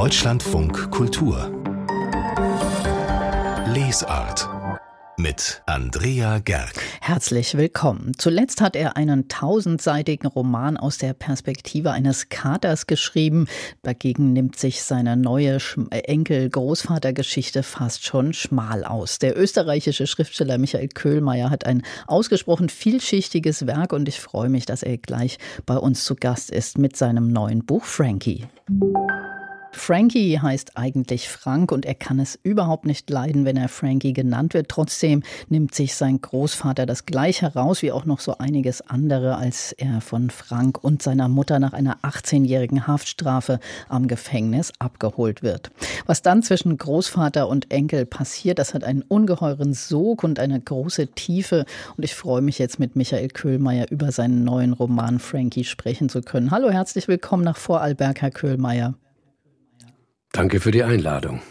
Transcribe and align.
Deutschlandfunk 0.00 0.90
Kultur 0.90 1.52
Lesart 3.66 4.48
mit 5.18 5.60
Andrea 5.66 6.38
Gerg. 6.38 6.72
Herzlich 7.02 7.54
willkommen. 7.54 8.12
Zuletzt 8.16 8.62
hat 8.62 8.76
er 8.76 8.96
einen 8.96 9.28
tausendseitigen 9.28 10.26
Roman 10.26 10.78
aus 10.78 10.96
der 10.96 11.12
Perspektive 11.12 11.90
eines 11.90 12.30
Katers 12.30 12.86
geschrieben. 12.86 13.46
Dagegen 13.82 14.32
nimmt 14.32 14.56
sich 14.56 14.82
seine 14.82 15.18
neue 15.18 15.58
Enkel-Großvatergeschichte 15.90 17.62
fast 17.62 18.02
schon 18.06 18.32
schmal 18.32 18.84
aus. 18.84 19.18
Der 19.18 19.36
österreichische 19.36 20.06
Schriftsteller 20.06 20.56
Michael 20.56 20.88
Köhlmeier 20.88 21.50
hat 21.50 21.66
ein 21.66 21.82
ausgesprochen 22.06 22.70
vielschichtiges 22.70 23.66
Werk 23.66 23.92
und 23.92 24.08
ich 24.08 24.18
freue 24.18 24.48
mich, 24.48 24.64
dass 24.64 24.82
er 24.82 24.96
gleich 24.96 25.36
bei 25.66 25.76
uns 25.76 26.06
zu 26.06 26.16
Gast 26.16 26.50
ist 26.50 26.78
mit 26.78 26.96
seinem 26.96 27.28
neuen 27.28 27.66
Buch 27.66 27.84
Frankie. 27.84 28.46
Frankie 29.72 30.38
heißt 30.38 30.76
eigentlich 30.76 31.28
Frank 31.28 31.70
und 31.70 31.86
er 31.86 31.94
kann 31.94 32.18
es 32.18 32.38
überhaupt 32.42 32.86
nicht 32.86 33.08
leiden, 33.08 33.44
wenn 33.44 33.56
er 33.56 33.68
Frankie 33.68 34.12
genannt 34.12 34.54
wird. 34.54 34.68
Trotzdem 34.68 35.22
nimmt 35.48 35.74
sich 35.74 35.94
sein 35.94 36.20
Großvater 36.20 36.86
das 36.86 37.06
gleich 37.06 37.42
heraus, 37.42 37.82
wie 37.82 37.92
auch 37.92 38.04
noch 38.04 38.20
so 38.20 38.38
einiges 38.38 38.82
andere, 38.82 39.36
als 39.36 39.72
er 39.72 40.00
von 40.00 40.30
Frank 40.30 40.82
und 40.82 41.02
seiner 41.02 41.28
Mutter 41.28 41.58
nach 41.60 41.72
einer 41.72 41.98
18-jährigen 42.02 42.86
Haftstrafe 42.86 43.60
am 43.88 44.08
Gefängnis 44.08 44.72
abgeholt 44.78 45.42
wird. 45.42 45.70
Was 46.06 46.22
dann 46.22 46.42
zwischen 46.42 46.76
Großvater 46.76 47.48
und 47.48 47.70
Enkel 47.70 48.06
passiert, 48.06 48.58
das 48.58 48.74
hat 48.74 48.84
einen 48.84 49.02
ungeheuren 49.02 49.72
Sog 49.72 50.24
und 50.24 50.40
eine 50.40 50.60
große 50.60 51.08
Tiefe. 51.08 51.64
Und 51.96 52.04
ich 52.04 52.14
freue 52.14 52.42
mich 52.42 52.58
jetzt 52.58 52.80
mit 52.80 52.96
Michael 52.96 53.28
Köhlmeier 53.28 53.86
über 53.90 54.10
seinen 54.10 54.44
neuen 54.44 54.72
Roman 54.72 55.20
Frankie 55.20 55.64
sprechen 55.64 56.08
zu 56.08 56.22
können. 56.22 56.50
Hallo, 56.50 56.70
herzlich 56.70 57.06
willkommen 57.08 57.44
nach 57.44 57.56
Vorarlberg, 57.56 58.20
Herr 58.20 58.30
Köhlmeier. 58.30 58.94
Danke 60.32 60.60
für 60.60 60.70
die 60.70 60.84
Einladung. 60.84 61.42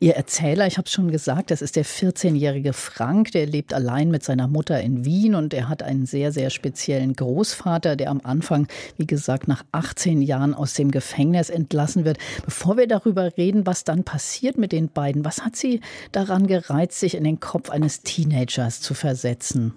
Ihr 0.00 0.14
Erzähler, 0.14 0.66
ich 0.66 0.78
habe 0.78 0.86
es 0.86 0.92
schon 0.92 1.10
gesagt, 1.10 1.50
das 1.50 1.60
ist 1.60 1.76
der 1.76 1.84
14-jährige 1.84 2.72
Frank, 2.72 3.32
der 3.32 3.46
lebt 3.46 3.74
allein 3.74 4.10
mit 4.10 4.24
seiner 4.24 4.48
Mutter 4.48 4.80
in 4.80 5.04
Wien 5.04 5.34
und 5.34 5.52
er 5.52 5.68
hat 5.68 5.82
einen 5.82 6.06
sehr, 6.06 6.32
sehr 6.32 6.50
speziellen 6.50 7.14
Großvater, 7.14 7.94
der 7.94 8.10
am 8.10 8.20
Anfang, 8.24 8.68
wie 8.96 9.06
gesagt, 9.06 9.48
nach 9.48 9.64
18 9.72 10.22
Jahren 10.22 10.54
aus 10.54 10.74
dem 10.74 10.90
Gefängnis 10.90 11.50
entlassen 11.50 12.04
wird. 12.04 12.18
Bevor 12.44 12.76
wir 12.76 12.86
darüber 12.86 13.36
reden, 13.36 13.66
was 13.66 13.84
dann 13.84 14.04
passiert 14.04 14.58
mit 14.58 14.72
den 14.72 14.88
beiden, 14.88 15.24
was 15.24 15.44
hat 15.44 15.56
Sie 15.56 15.80
daran 16.12 16.46
gereizt, 16.46 17.00
sich 17.00 17.14
in 17.14 17.24
den 17.24 17.40
Kopf 17.40 17.70
eines 17.70 18.02
Teenagers 18.02 18.80
zu 18.80 18.94
versetzen? 18.94 19.74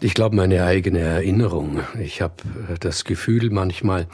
Ich 0.00 0.14
glaube, 0.14 0.34
meine 0.34 0.64
eigene 0.64 0.98
Erinnerung. 0.98 1.80
Ich 2.00 2.20
habe 2.22 2.34
das 2.80 3.04
Gefühl 3.04 3.50
manchmal, 3.50 4.08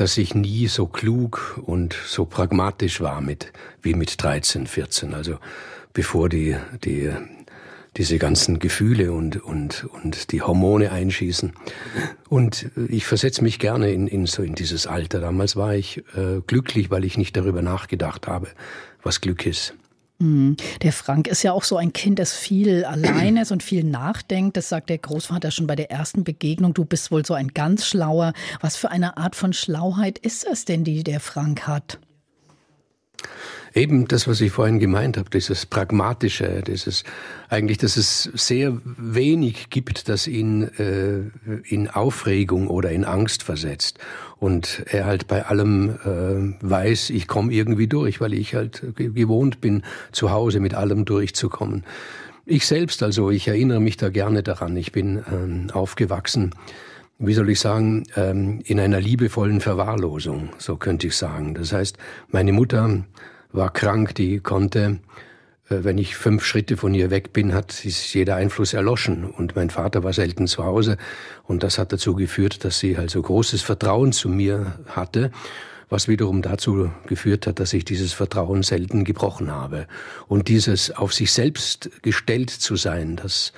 dass 0.00 0.16
ich 0.16 0.34
nie 0.34 0.68
so 0.68 0.86
klug 0.86 1.60
und 1.66 1.96
so 2.06 2.24
pragmatisch 2.24 3.00
war 3.00 3.20
mit, 3.20 3.52
wie 3.82 3.94
mit 3.94 4.22
13, 4.22 4.68
14. 4.68 5.12
Also 5.12 5.38
bevor 5.92 6.28
die, 6.28 6.56
die, 6.84 7.10
diese 7.96 8.18
ganzen 8.18 8.60
Gefühle 8.60 9.10
und, 9.10 9.42
und, 9.42 9.88
und 10.04 10.30
die 10.30 10.40
Hormone 10.40 10.92
einschießen. 10.92 11.52
Und 12.28 12.70
ich 12.88 13.06
versetze 13.06 13.42
mich 13.42 13.58
gerne 13.58 13.90
in, 13.90 14.06
in 14.06 14.26
so 14.26 14.44
in 14.44 14.54
dieses 14.54 14.86
Alter. 14.86 15.18
Damals 15.18 15.56
war 15.56 15.74
ich 15.74 15.98
äh, 16.16 16.42
glücklich, 16.46 16.92
weil 16.92 17.04
ich 17.04 17.18
nicht 17.18 17.36
darüber 17.36 17.62
nachgedacht 17.62 18.28
habe, 18.28 18.46
was 19.02 19.20
Glück 19.20 19.46
ist. 19.46 19.74
Mhm. 20.18 20.56
Der 20.82 20.92
Frank 20.92 21.28
ist 21.28 21.44
ja 21.44 21.52
auch 21.52 21.62
so 21.62 21.76
ein 21.76 21.92
Kind, 21.92 22.18
das 22.18 22.32
viel 22.32 22.84
allein 22.84 23.36
ist 23.36 23.52
und 23.52 23.62
viel 23.62 23.84
nachdenkt. 23.84 24.56
Das 24.56 24.68
sagt 24.68 24.90
der 24.90 24.98
Großvater 24.98 25.50
schon 25.50 25.66
bei 25.66 25.76
der 25.76 25.90
ersten 25.90 26.24
Begegnung. 26.24 26.74
Du 26.74 26.84
bist 26.84 27.10
wohl 27.10 27.24
so 27.24 27.34
ein 27.34 27.48
ganz 27.48 27.86
schlauer. 27.86 28.32
Was 28.60 28.76
für 28.76 28.90
eine 28.90 29.16
Art 29.16 29.36
von 29.36 29.52
Schlauheit 29.52 30.18
ist 30.18 30.46
das 30.46 30.64
denn, 30.64 30.84
die 30.84 31.04
der 31.04 31.20
Frank 31.20 31.66
hat? 31.66 31.98
Eben 33.74 34.08
das, 34.08 34.26
was 34.26 34.40
ich 34.40 34.52
vorhin 34.52 34.78
gemeint 34.78 35.16
habe, 35.16 35.30
dieses 35.30 35.66
Pragmatische, 35.66 36.62
dieses 36.66 37.04
eigentlich, 37.48 37.78
dass 37.78 37.96
es 37.96 38.24
sehr 38.34 38.78
wenig 38.84 39.70
gibt, 39.70 40.08
das 40.08 40.26
ihn 40.26 40.64
äh, 40.78 41.20
in 41.68 41.88
Aufregung 41.88 42.68
oder 42.68 42.90
in 42.90 43.04
Angst 43.04 43.42
versetzt. 43.42 43.98
Und 44.38 44.84
er 44.86 45.06
halt 45.06 45.26
bei 45.26 45.46
allem 45.46 45.90
äh, 46.04 46.66
weiß, 46.66 47.10
ich 47.10 47.26
komme 47.26 47.52
irgendwie 47.52 47.88
durch, 47.88 48.20
weil 48.20 48.34
ich 48.34 48.54
halt 48.54 48.82
gewohnt 48.96 49.60
bin, 49.60 49.82
zu 50.12 50.30
Hause 50.30 50.60
mit 50.60 50.74
allem 50.74 51.04
durchzukommen. 51.04 51.84
Ich 52.46 52.66
selbst, 52.66 53.02
also 53.02 53.30
ich 53.30 53.48
erinnere 53.48 53.80
mich 53.80 53.96
da 53.96 54.08
gerne 54.08 54.42
daran. 54.42 54.76
Ich 54.76 54.92
bin 54.92 55.22
ähm, 55.30 55.70
aufgewachsen 55.72 56.54
wie 57.18 57.34
soll 57.34 57.50
ich 57.50 57.60
sagen, 57.60 58.04
ähm, 58.16 58.60
in 58.64 58.78
einer 58.78 59.00
liebevollen 59.00 59.60
Verwahrlosung, 59.60 60.50
so 60.58 60.76
könnte 60.76 61.08
ich 61.08 61.16
sagen. 61.16 61.54
Das 61.54 61.72
heißt, 61.72 61.98
meine 62.28 62.52
Mutter 62.52 63.04
war 63.52 63.72
krank, 63.72 64.14
die 64.14 64.40
konnte, 64.40 64.98
äh, 65.68 65.78
wenn 65.82 65.98
ich 65.98 66.16
fünf 66.16 66.44
Schritte 66.44 66.76
von 66.76 66.94
ihr 66.94 67.10
weg 67.10 67.32
bin, 67.32 67.54
hat 67.54 67.84
ist 67.84 68.12
jeder 68.14 68.36
Einfluss 68.36 68.74
erloschen. 68.74 69.24
Und 69.24 69.56
mein 69.56 69.70
Vater 69.70 70.04
war 70.04 70.12
selten 70.12 70.46
zu 70.46 70.64
Hause. 70.64 70.96
Und 71.44 71.62
das 71.62 71.78
hat 71.78 71.92
dazu 71.92 72.14
geführt, 72.14 72.64
dass 72.64 72.78
sie 72.78 72.96
also 72.96 73.22
großes 73.22 73.62
Vertrauen 73.62 74.12
zu 74.12 74.28
mir 74.28 74.78
hatte 74.88 75.30
was 75.88 76.08
wiederum 76.08 76.42
dazu 76.42 76.90
geführt 77.06 77.46
hat, 77.46 77.60
dass 77.60 77.72
ich 77.72 77.84
dieses 77.84 78.12
Vertrauen 78.12 78.62
selten 78.62 79.04
gebrochen 79.04 79.50
habe. 79.50 79.86
Und 80.26 80.48
dieses 80.48 80.90
auf 80.90 81.14
sich 81.14 81.32
selbst 81.32 81.90
gestellt 82.02 82.50
zu 82.50 82.76
sein, 82.76 83.16
das 83.16 83.52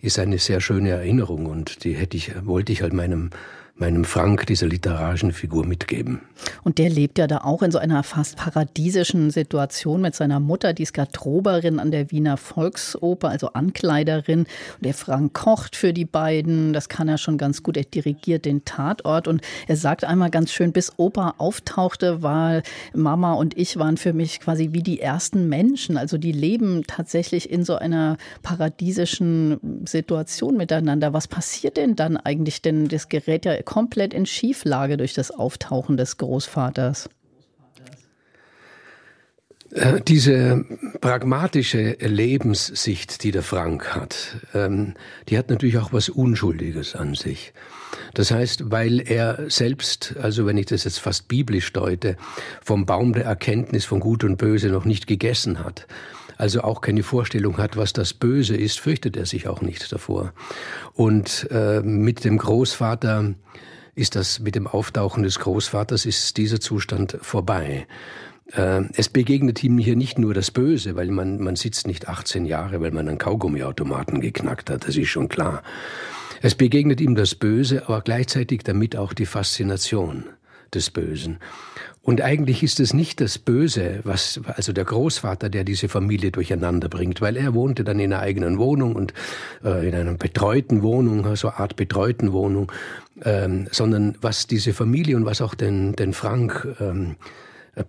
ist 0.00 0.18
eine 0.18 0.38
sehr 0.38 0.60
schöne 0.60 0.90
Erinnerung 0.90 1.46
und 1.46 1.84
die 1.84 1.94
hätte 1.94 2.16
ich, 2.16 2.32
wollte 2.44 2.72
ich 2.72 2.82
halt 2.82 2.92
meinem 2.92 3.30
meinem 3.78 4.04
Frank, 4.04 4.46
dieser 4.46 4.66
literarischen 4.66 5.32
Figur, 5.32 5.66
mitgeben. 5.66 6.22
Und 6.64 6.78
der 6.78 6.88
lebt 6.88 7.18
ja 7.18 7.26
da 7.26 7.38
auch 7.38 7.62
in 7.62 7.70
so 7.70 7.78
einer 7.78 8.02
fast 8.02 8.36
paradiesischen 8.36 9.30
Situation 9.30 10.00
mit 10.00 10.14
seiner 10.14 10.40
Mutter, 10.40 10.72
die 10.72 10.82
ist 10.82 10.94
Garderoberin 10.94 11.78
an 11.78 11.90
der 11.90 12.10
Wiener 12.10 12.36
Volksoper, 12.36 13.28
also 13.28 13.48
Ankleiderin. 13.52 14.40
Und 14.40 14.84
der 14.84 14.94
Frank 14.94 15.34
kocht 15.34 15.76
für 15.76 15.92
die 15.92 16.04
beiden, 16.04 16.72
das 16.72 16.88
kann 16.88 17.08
er 17.08 17.18
schon 17.18 17.36
ganz 17.36 17.62
gut. 17.62 17.76
Er 17.76 17.84
dirigiert 17.84 18.46
den 18.46 18.64
Tatort 18.64 19.28
und 19.28 19.42
er 19.66 19.76
sagt 19.76 20.04
einmal 20.04 20.30
ganz 20.30 20.52
schön, 20.52 20.72
bis 20.72 20.92
Opa 20.96 21.34
auftauchte, 21.36 22.22
war 22.22 22.62
Mama 22.94 23.34
und 23.34 23.58
ich 23.58 23.76
waren 23.76 23.98
für 23.98 24.14
mich 24.14 24.40
quasi 24.40 24.70
wie 24.72 24.82
die 24.82 25.00
ersten 25.00 25.48
Menschen. 25.48 25.98
Also 25.98 26.16
die 26.16 26.32
leben 26.32 26.84
tatsächlich 26.86 27.50
in 27.50 27.64
so 27.64 27.76
einer 27.76 28.16
paradiesischen 28.42 29.84
Situation 29.86 30.56
miteinander. 30.56 31.12
Was 31.12 31.28
passiert 31.28 31.76
denn 31.76 31.94
dann 31.94 32.16
eigentlich? 32.16 32.62
Denn 32.62 32.88
das 32.88 33.08
gerät 33.08 33.44
ja 33.44 33.52
komplett 33.66 34.14
in 34.14 34.24
Schieflage 34.24 34.96
durch 34.96 35.12
das 35.12 35.30
Auftauchen 35.30 35.98
des 35.98 36.16
Großvaters. 36.16 37.10
Äh, 39.72 40.00
diese 40.00 40.64
pragmatische 41.00 41.96
Lebenssicht, 42.00 43.22
die 43.22 43.30
der 43.30 43.42
Frank 43.42 43.94
hat, 43.94 44.36
ähm, 44.54 44.94
die 45.28 45.36
hat 45.36 45.50
natürlich 45.50 45.78
auch 45.78 45.92
was 45.92 46.08
Unschuldiges 46.08 46.96
an 46.96 47.14
sich. 47.14 47.52
Das 48.14 48.30
heißt, 48.30 48.70
weil 48.70 49.00
er 49.00 49.50
selbst, 49.50 50.14
also 50.20 50.46
wenn 50.46 50.56
ich 50.56 50.66
das 50.66 50.84
jetzt 50.84 50.98
fast 50.98 51.28
biblisch 51.28 51.72
deute, 51.72 52.16
vom 52.62 52.86
Baum 52.86 53.12
der 53.12 53.24
Erkenntnis 53.24 53.84
von 53.84 54.00
Gut 54.00 54.24
und 54.24 54.38
Böse 54.38 54.68
noch 54.68 54.84
nicht 54.84 55.06
gegessen 55.06 55.62
hat, 55.62 55.86
also 56.36 56.62
auch 56.62 56.80
keine 56.80 57.02
Vorstellung 57.02 57.58
hat, 57.58 57.76
was 57.76 57.92
das 57.92 58.14
Böse 58.14 58.56
ist, 58.56 58.78
fürchtet 58.78 59.16
er 59.16 59.26
sich 59.26 59.48
auch 59.48 59.60
nicht 59.62 59.90
davor. 59.92 60.32
Und 60.94 61.48
äh, 61.50 61.80
mit 61.80 62.24
dem 62.24 62.38
Großvater 62.38 63.34
ist 63.94 64.14
das, 64.14 64.40
mit 64.40 64.54
dem 64.54 64.66
Auftauchen 64.66 65.22
des 65.22 65.38
Großvaters 65.38 66.04
ist 66.04 66.36
dieser 66.36 66.60
Zustand 66.60 67.18
vorbei. 67.22 67.86
Äh, 68.52 68.82
es 68.94 69.08
begegnet 69.08 69.64
ihm 69.64 69.78
hier 69.78 69.96
nicht 69.96 70.18
nur 70.18 70.34
das 70.34 70.50
Böse, 70.50 70.96
weil 70.96 71.10
man, 71.10 71.42
man 71.42 71.56
sitzt 71.56 71.86
nicht 71.86 72.08
18 72.08 72.44
Jahre, 72.44 72.80
weil 72.80 72.90
man 72.90 73.08
einen 73.08 73.18
Kaugummiautomaten 73.18 74.20
geknackt 74.20 74.70
hat, 74.70 74.86
das 74.86 74.96
ist 74.96 75.08
schon 75.08 75.28
klar. 75.28 75.62
Es 76.42 76.54
begegnet 76.54 77.00
ihm 77.00 77.14
das 77.14 77.34
Böse, 77.34 77.84
aber 77.88 78.02
gleichzeitig 78.02 78.62
damit 78.62 78.96
auch 78.96 79.14
die 79.14 79.26
Faszination 79.26 80.24
des 80.74 80.90
Bösen. 80.90 81.38
Und 82.06 82.20
eigentlich 82.20 82.62
ist 82.62 82.78
es 82.78 82.94
nicht 82.94 83.20
das 83.20 83.36
Böse, 83.36 83.98
was, 84.04 84.40
also 84.44 84.72
der 84.72 84.84
Großvater, 84.84 85.48
der 85.48 85.64
diese 85.64 85.88
Familie 85.88 86.30
durcheinander 86.30 86.88
bringt, 86.88 87.20
weil 87.20 87.36
er 87.36 87.52
wohnte 87.52 87.82
dann 87.82 87.98
in 87.98 88.12
einer 88.12 88.22
eigenen 88.22 88.58
Wohnung 88.58 88.94
und 88.94 89.12
äh, 89.64 89.88
in 89.88 89.92
einer 89.92 90.14
betreuten 90.14 90.82
Wohnung, 90.82 91.34
so 91.34 91.48
eine 91.48 91.58
Art 91.58 91.74
betreuten 91.74 92.32
Wohnung, 92.32 92.70
ähm, 93.24 93.66
sondern 93.72 94.16
was 94.20 94.46
diese 94.46 94.72
Familie 94.72 95.16
und 95.16 95.24
was 95.24 95.40
auch 95.40 95.56
den, 95.56 95.96
den 95.96 96.12
Frank 96.12 96.76
ähm, 96.78 97.16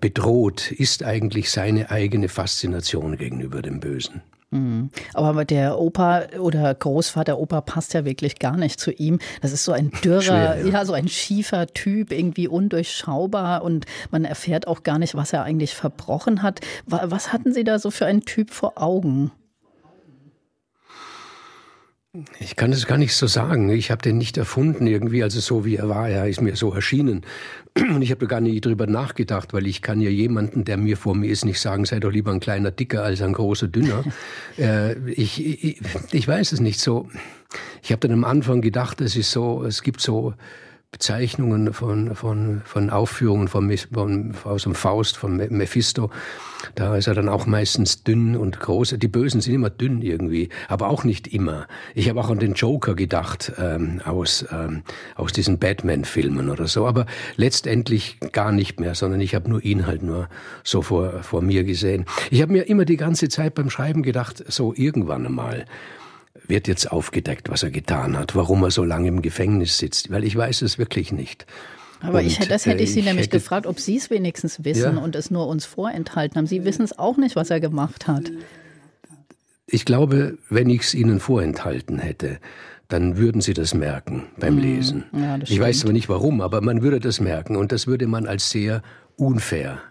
bedroht, 0.01 0.71
ist 0.71 1.03
eigentlich 1.03 1.51
seine 1.51 1.91
eigene 1.91 2.27
Faszination 2.27 3.17
gegenüber 3.17 3.61
dem 3.61 3.79
Bösen. 3.79 4.23
Mhm. 4.49 4.89
Aber 5.13 5.43
der 5.43 5.79
Opa 5.79 6.23
oder 6.39 6.73
Großvater 6.73 7.37
Opa 7.37 7.61
passt 7.61 7.93
ja 7.93 8.05
wirklich 8.05 8.39
gar 8.39 8.55
nicht 8.55 8.79
zu 8.79 8.91
ihm. 8.91 9.19
Das 9.41 9.51
ist 9.51 9.65
so 9.65 9.73
ein 9.73 9.91
dürrer, 10.03 10.21
Schwer, 10.21 10.57
ja. 10.63 10.65
ja. 10.65 10.85
so 10.85 10.93
ein 10.93 11.07
schiefer 11.07 11.67
Typ, 11.67 12.11
irgendwie 12.11 12.47
undurchschaubar 12.47 13.63
und 13.63 13.85
man 14.11 14.23
erfährt 14.25 14.67
auch 14.67 14.83
gar 14.83 14.99
nicht, 14.99 15.15
was 15.15 15.33
er 15.33 15.43
eigentlich 15.43 15.75
verbrochen 15.75 16.43
hat. 16.43 16.61
Was 16.85 17.33
hatten 17.33 17.53
Sie 17.53 17.63
da 17.63 17.79
so 17.79 17.91
für 17.91 18.05
einen 18.05 18.21
Typ 18.21 18.51
vor 18.51 18.81
Augen? 18.81 19.31
Ich 22.39 22.55
kann 22.55 22.71
es 22.71 22.87
gar 22.87 22.97
nicht 22.97 23.15
so 23.15 23.27
sagen. 23.27 23.69
Ich 23.69 23.91
habe 23.91 24.01
den 24.01 24.17
nicht 24.17 24.37
erfunden 24.37 24.87
irgendwie, 24.87 25.23
also 25.23 25.39
so 25.39 25.65
wie 25.65 25.75
er 25.75 25.89
war. 25.89 26.09
Er 26.09 26.27
ist 26.27 26.41
mir 26.41 26.55
so 26.55 26.73
erschienen. 26.73 27.23
Und 27.77 28.01
ich 28.01 28.11
habe 28.11 28.27
gar 28.27 28.41
nicht 28.41 28.65
drüber 28.65 28.87
nachgedacht, 28.87 29.53
weil 29.53 29.67
ich 29.67 29.81
kann 29.81 30.01
ja 30.01 30.09
jemanden, 30.09 30.63
der 30.63 30.77
mir 30.77 30.97
vor 30.97 31.15
mir 31.15 31.29
ist, 31.29 31.45
nicht 31.45 31.59
sagen, 31.59 31.85
sei 31.85 31.99
doch 31.99 32.11
lieber 32.11 32.31
ein 32.31 32.39
kleiner 32.39 32.71
Dicker 32.71 33.03
als 33.03 33.21
ein 33.21 33.33
großer 33.33 33.67
Dünner. 33.67 34.03
äh, 34.57 34.97
ich, 35.09 35.45
ich, 35.45 35.79
ich 36.11 36.27
weiß 36.27 36.51
es 36.51 36.59
nicht 36.59 36.79
so. 36.79 37.09
Ich 37.81 37.91
habe 37.91 38.07
dann 38.07 38.11
am 38.11 38.23
Anfang 38.23 38.61
gedacht, 38.61 39.01
es 39.01 39.15
ist 39.15 39.31
so, 39.31 39.63
es 39.63 39.81
gibt 39.81 40.01
so 40.01 40.33
Bezeichnungen 40.91 41.73
von, 41.73 42.15
von, 42.15 42.61
von 42.63 42.89
Aufführungen 42.89 43.49
von, 43.49 43.77
von, 43.77 44.33
aus 44.45 44.63
dem 44.63 44.73
Faust, 44.73 45.17
von 45.17 45.35
Mephisto. 45.35 46.09
Da 46.75 46.95
ist 46.95 47.07
er 47.07 47.13
dann 47.13 47.29
auch 47.29 47.45
meistens 47.45 48.03
dünn 48.03 48.35
und 48.37 48.59
groß. 48.59 48.95
Die 48.97 49.07
Bösen 49.07 49.41
sind 49.41 49.53
immer 49.53 49.69
dünn 49.69 50.01
irgendwie, 50.01 50.49
aber 50.69 50.87
auch 50.87 51.03
nicht 51.03 51.27
immer. 51.27 51.67
Ich 51.93 52.09
habe 52.09 52.19
auch 52.19 52.29
an 52.29 52.39
den 52.39 52.53
Joker 52.53 52.95
gedacht 52.95 53.51
ähm, 53.59 54.01
aus, 54.05 54.45
ähm, 54.51 54.83
aus 55.15 55.33
diesen 55.33 55.59
Batman-Filmen 55.59 56.49
oder 56.49 56.67
so, 56.67 56.87
aber 56.87 57.05
letztendlich 57.35 58.17
gar 58.31 58.51
nicht 58.51 58.79
mehr, 58.79 58.95
sondern 58.95 59.19
ich 59.19 59.35
habe 59.35 59.49
nur 59.49 59.63
ihn 59.63 59.85
halt 59.85 60.03
nur 60.03 60.29
so 60.63 60.81
vor, 60.81 61.21
vor 61.21 61.41
mir 61.41 61.63
gesehen. 61.63 62.05
Ich 62.31 62.41
habe 62.41 62.53
mir 62.53 62.67
immer 62.67 62.85
die 62.85 62.97
ganze 62.97 63.27
Zeit 63.27 63.55
beim 63.55 63.69
Schreiben 63.69 64.03
gedacht, 64.03 64.43
so 64.47 64.73
irgendwann 64.73 65.25
einmal 65.25 65.65
wird 66.47 66.67
jetzt 66.67 66.91
aufgedeckt, 66.91 67.49
was 67.49 67.63
er 67.63 67.71
getan 67.71 68.17
hat, 68.17 68.35
warum 68.35 68.63
er 68.63 68.71
so 68.71 68.83
lange 68.83 69.07
im 69.07 69.21
Gefängnis 69.21 69.77
sitzt, 69.77 70.11
weil 70.11 70.23
ich 70.23 70.35
weiß 70.35 70.61
es 70.61 70.77
wirklich 70.77 71.11
nicht. 71.11 71.45
Aber 71.99 72.19
und, 72.19 72.25
ich, 72.25 72.37
das 72.39 72.65
hätte 72.65 72.83
ich 72.83 72.91
Sie 72.91 72.97
äh, 72.97 72.99
ich 72.99 73.05
nämlich 73.05 73.25
hätte, 73.25 73.37
gefragt, 73.37 73.65
ob 73.65 73.79
Sie 73.79 73.97
es 73.97 74.09
wenigstens 74.09 74.63
wissen 74.63 74.97
ja. 74.97 75.01
und 75.01 75.15
es 75.15 75.31
nur 75.31 75.47
uns 75.47 75.65
vorenthalten 75.65 76.37
haben. 76.37 76.47
Sie 76.47 76.63
wissen 76.63 76.83
es 76.83 76.97
auch 76.97 77.17
nicht, 77.17 77.35
was 77.35 77.49
er 77.49 77.59
gemacht 77.59 78.07
hat. 78.07 78.31
Ich 79.65 79.83
glaube, 79.83 80.37
wenn 80.49 80.69
ich 80.69 80.81
es 80.81 80.93
Ihnen 80.93 81.19
vorenthalten 81.19 81.99
hätte, 81.99 82.39
dann 82.87 83.17
würden 83.17 83.41
Sie 83.41 83.53
das 83.53 83.73
merken 83.73 84.27
beim 84.39 84.55
mhm. 84.55 84.61
Lesen. 84.61 85.03
Ja, 85.11 85.39
ich 85.43 85.59
weiß 85.59 85.79
zwar 85.79 85.91
nicht 85.91 86.07
warum, 86.07 86.39
aber 86.41 86.61
man 86.61 86.81
würde 86.81 86.99
das 86.99 87.19
merken 87.19 87.55
und 87.55 87.71
das 87.71 87.87
würde 87.87 88.07
man 88.07 88.27
als 88.27 88.49
sehr 88.49 88.81
unfair 89.17 89.81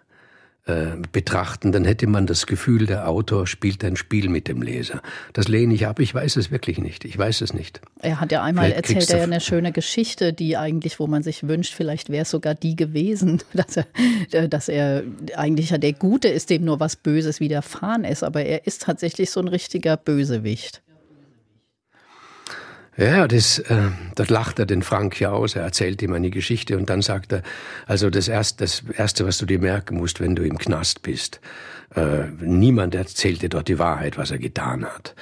äh, 0.67 0.97
betrachten, 1.13 1.71
dann 1.71 1.85
hätte 1.85 2.09
man 2.09 2.27
das 2.27 2.47
Gefühl, 2.47 2.87
der 2.87 3.09
Autor 3.09 3.47
spielt 3.47 3.85
ein 3.85 3.95
Spiel 3.95 4.29
mit 4.29 4.49
dem 4.49 4.63
Leser. 4.63 5.01
Das 5.33 5.47
lehne 5.47 5.73
ich 5.73 5.87
ab. 5.87 6.01
Ich 6.01 6.13
weiß 6.13 6.35
es 6.35 6.51
wirklich 6.51 6.79
nicht. 6.79 7.05
Ich 7.05 7.17
weiß 7.17 7.41
es 7.43 7.55
nicht. 7.55 7.81
Er 8.01 8.21
hat 8.21 8.33
ja 8.33 8.43
einmal 8.43 8.71
vielleicht 8.71 8.91
erzählt, 8.91 9.11
er 9.11 9.23
eine 9.23 9.41
schöne 9.41 9.71
Geschichte, 9.71 10.33
die 10.33 10.57
eigentlich, 10.57 10.99
wo 10.99 11.07
man 11.07 11.23
sich 11.23 11.47
wünscht, 11.47 11.73
vielleicht 11.73 12.11
wäre 12.11 12.23
es 12.23 12.31
sogar 12.31 12.57
die 12.57 12.75
gewesen, 12.75 13.43
dass 13.55 13.77
er, 13.77 13.87
äh, 14.33 14.49
dass 14.49 14.69
er 14.69 15.05
eigentlich 15.37 15.71
ja 15.71 15.79
der 15.79 15.93
Gute 15.93 16.27
ist, 16.27 16.51
dem 16.51 16.65
nur 16.65 16.81
was 16.81 16.97
Böses 16.97 17.39
widerfahren 17.39 18.03
ist. 18.03 18.25
Aber 18.25 18.43
er 18.43 18.67
ist 18.67 18.83
tatsächlich 18.83 19.31
so 19.31 19.39
ein 19.39 19.47
richtiger 19.47 19.97
Bösewicht. 19.97 20.83
Ja, 22.97 23.29
das, 23.29 23.59
äh, 23.59 23.89
das 24.15 24.31
lacht 24.31 24.59
er 24.59 24.67
den 24.67 24.83
Frank 24.83 25.21
ja 25.21 25.31
aus. 25.31 25.55
Er 25.55 25.63
erzählt 25.63 26.01
ihm 26.01 26.15
eine 26.15 26.31
Geschichte 26.31 26.79
und 26.79 26.89
dann 26.89 27.03
sagt 27.03 27.33
er, 27.33 27.43
also 27.87 28.09
das 28.09 28.29
erste, 28.29 28.65
das 28.65 28.85
erste, 28.97 29.27
was 29.27 29.39
du 29.39 29.45
dir 29.45 29.59
merken 29.59 29.99
musst, 29.99 30.21
wenn 30.21 30.35
du 30.35 30.43
im 30.43 30.57
Knast 30.57 31.03
bist, 31.03 31.41
äh, 31.95 32.25
niemand 32.41 32.95
erzählt 32.95 33.43
dir 33.43 33.51
dort 33.51 33.69
die 33.69 33.79
Wahrheit, 33.79 34.17
was 34.17 34.31
er 34.31 34.39
getan 34.39 34.85
hat. 34.87 35.15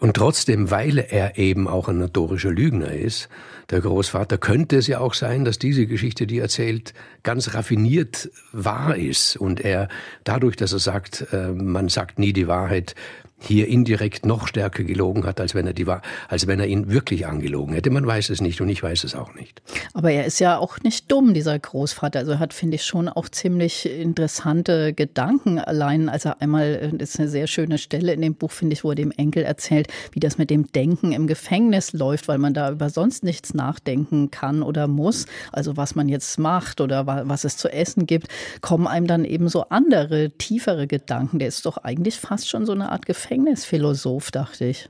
Und 0.00 0.14
trotzdem, 0.14 0.70
weil 0.70 0.98
er 0.98 1.36
eben 1.36 1.68
auch 1.68 1.88
ein 1.88 1.98
notorischer 1.98 2.50
Lügner 2.50 2.90
ist, 2.90 3.28
der 3.68 3.80
Großvater, 3.80 4.38
könnte 4.38 4.78
es 4.78 4.86
ja 4.86 4.98
auch 4.98 5.12
sein, 5.12 5.44
dass 5.44 5.58
diese 5.58 5.86
Geschichte, 5.86 6.26
die 6.26 6.38
er 6.38 6.44
erzählt, 6.44 6.94
ganz 7.22 7.54
raffiniert 7.54 8.30
wahr 8.50 8.96
ist 8.96 9.36
und 9.36 9.60
er 9.60 9.88
dadurch, 10.24 10.56
dass 10.56 10.72
er 10.72 10.78
sagt, 10.78 11.26
äh, 11.32 11.52
man 11.52 11.88
sagt 11.90 12.18
nie 12.18 12.32
die 12.32 12.48
Wahrheit, 12.48 12.94
hier 13.40 13.66
indirekt 13.68 14.26
noch 14.26 14.46
stärker 14.46 14.84
gelogen 14.84 15.24
hat, 15.24 15.40
als 15.40 15.54
wenn 15.54 15.66
er 15.66 15.72
die 15.72 15.80
als 16.28 16.46
wenn 16.46 16.60
er 16.60 16.66
ihn 16.66 16.90
wirklich 16.90 17.26
angelogen 17.26 17.74
hätte. 17.74 17.90
Man 17.90 18.06
weiß 18.06 18.30
es 18.30 18.40
nicht 18.40 18.60
und 18.60 18.68
ich 18.68 18.82
weiß 18.82 19.02
es 19.04 19.14
auch 19.14 19.34
nicht. 19.34 19.62
Aber 19.94 20.10
er 20.10 20.26
ist 20.26 20.38
ja 20.40 20.58
auch 20.58 20.78
nicht 20.80 21.10
dumm, 21.10 21.32
dieser 21.32 21.58
Großvater. 21.58 22.18
Also 22.18 22.32
er 22.32 22.38
hat, 22.38 22.52
finde 22.52 22.74
ich, 22.74 22.84
schon 22.84 23.08
auch 23.08 23.28
ziemlich 23.30 23.88
interessante 23.90 24.92
Gedanken. 24.92 25.58
Allein, 25.58 26.08
als 26.10 26.26
er 26.26 26.42
einmal, 26.42 26.92
das 26.94 27.10
ist 27.10 27.20
eine 27.20 27.28
sehr 27.28 27.46
schöne 27.46 27.78
Stelle 27.78 28.12
in 28.12 28.20
dem 28.20 28.34
Buch, 28.34 28.50
finde 28.50 28.74
ich, 28.74 28.84
wo 28.84 28.90
er 28.90 28.94
dem 28.94 29.10
Enkel 29.10 29.42
erzählt, 29.42 29.88
wie 30.12 30.20
das 30.20 30.36
mit 30.36 30.50
dem 30.50 30.70
Denken 30.70 31.12
im 31.12 31.26
Gefängnis 31.26 31.94
läuft, 31.94 32.28
weil 32.28 32.38
man 32.38 32.52
da 32.52 32.70
über 32.70 32.90
sonst 32.90 33.24
nichts 33.24 33.54
nachdenken 33.54 34.30
kann 34.30 34.62
oder 34.62 34.86
muss. 34.86 35.24
Also 35.50 35.78
was 35.78 35.94
man 35.94 36.08
jetzt 36.08 36.38
macht 36.38 36.80
oder 36.80 37.06
was 37.06 37.44
es 37.44 37.56
zu 37.56 37.72
essen 37.72 38.06
gibt, 38.06 38.28
kommen 38.60 38.86
einem 38.86 39.06
dann 39.06 39.24
eben 39.24 39.48
so 39.48 39.62
andere, 39.70 40.30
tiefere 40.30 40.86
Gedanken. 40.86 41.38
Der 41.38 41.48
ist 41.48 41.64
doch 41.64 41.78
eigentlich 41.78 42.16
fast 42.16 42.48
schon 42.48 42.66
so 42.66 42.72
eine 42.72 42.92
Art 42.92 43.06
Gefängnis. 43.06 43.29
Gefängnisphilosoph, 43.30 44.32
dachte 44.32 44.64
ich. 44.64 44.88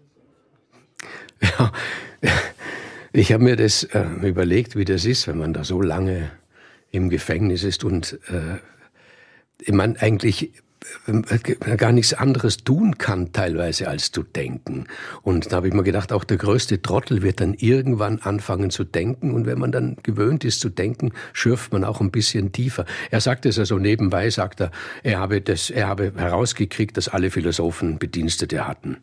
Ja, 1.42 1.72
ich 3.12 3.32
habe 3.34 3.44
mir 3.44 3.56
das 3.56 3.84
äh, 3.84 4.02
überlegt, 4.22 4.76
wie 4.76 4.86
das 4.86 5.04
ist, 5.04 5.28
wenn 5.28 5.36
man 5.36 5.52
da 5.52 5.62
so 5.62 5.82
lange 5.82 6.30
im 6.90 7.10
Gefängnis 7.10 7.64
ist 7.64 7.84
und 7.84 8.18
äh, 8.28 9.72
man 9.72 9.98
eigentlich 9.98 10.54
gar 11.76 11.92
nichts 11.92 12.14
anderes 12.14 12.58
tun 12.58 12.98
kann 12.98 13.32
teilweise 13.32 13.88
als 13.88 14.12
zu 14.12 14.22
denken. 14.22 14.86
Und 15.22 15.52
da 15.52 15.56
habe 15.56 15.68
ich 15.68 15.74
mir 15.74 15.82
gedacht, 15.82 16.12
auch 16.12 16.24
der 16.24 16.36
größte 16.36 16.82
Trottel 16.82 17.22
wird 17.22 17.40
dann 17.40 17.54
irgendwann 17.54 18.20
anfangen 18.20 18.70
zu 18.70 18.84
denken. 18.84 19.32
Und 19.32 19.46
wenn 19.46 19.58
man 19.58 19.72
dann 19.72 19.96
gewöhnt 20.02 20.44
ist 20.44 20.60
zu 20.60 20.68
denken, 20.68 21.12
schürft 21.32 21.72
man 21.72 21.84
auch 21.84 22.00
ein 22.00 22.10
bisschen 22.10 22.52
tiefer. 22.52 22.84
Er 23.10 23.20
sagt 23.20 23.46
es 23.46 23.58
also 23.58 23.78
nebenbei, 23.78 24.30
sagt 24.30 24.60
er, 24.60 24.70
er 25.02 25.18
habe, 25.18 25.40
das, 25.40 25.70
er 25.70 25.88
habe 25.88 26.12
herausgekriegt, 26.16 26.96
dass 26.96 27.08
alle 27.08 27.30
Philosophen 27.30 27.98
Bedienstete 27.98 28.66
hatten. 28.66 28.98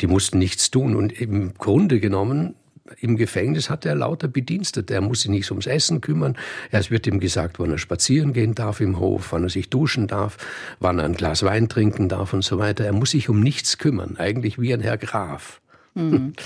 Die 0.00 0.06
mussten 0.06 0.38
nichts 0.38 0.70
tun. 0.70 0.96
Und 0.96 1.12
im 1.12 1.54
Grunde 1.54 2.00
genommen 2.00 2.54
im 3.00 3.16
Gefängnis 3.16 3.70
hat 3.70 3.86
er 3.86 3.94
lauter 3.94 4.28
Bedienstete. 4.28 4.94
Er 4.94 5.00
muss 5.00 5.22
sich 5.22 5.30
nicht 5.30 5.50
ums 5.50 5.66
Essen 5.66 6.00
kümmern. 6.00 6.36
Es 6.70 6.90
wird 6.90 7.06
ihm 7.06 7.20
gesagt, 7.20 7.58
wann 7.58 7.70
er 7.70 7.78
spazieren 7.78 8.32
gehen 8.32 8.54
darf 8.54 8.80
im 8.80 8.98
Hof, 8.98 9.32
wann 9.32 9.44
er 9.44 9.50
sich 9.50 9.70
duschen 9.70 10.06
darf, 10.06 10.38
wann 10.80 10.98
er 10.98 11.04
ein 11.04 11.14
Glas 11.14 11.42
Wein 11.42 11.68
trinken 11.68 12.08
darf 12.08 12.32
und 12.32 12.42
so 12.42 12.58
weiter. 12.58 12.84
Er 12.84 12.92
muss 12.92 13.12
sich 13.12 13.28
um 13.28 13.40
nichts 13.40 13.78
kümmern, 13.78 14.16
eigentlich 14.16 14.60
wie 14.60 14.72
ein 14.72 14.80
Herr 14.80 14.98
Graf. 14.98 15.60
Mhm. 15.94 16.32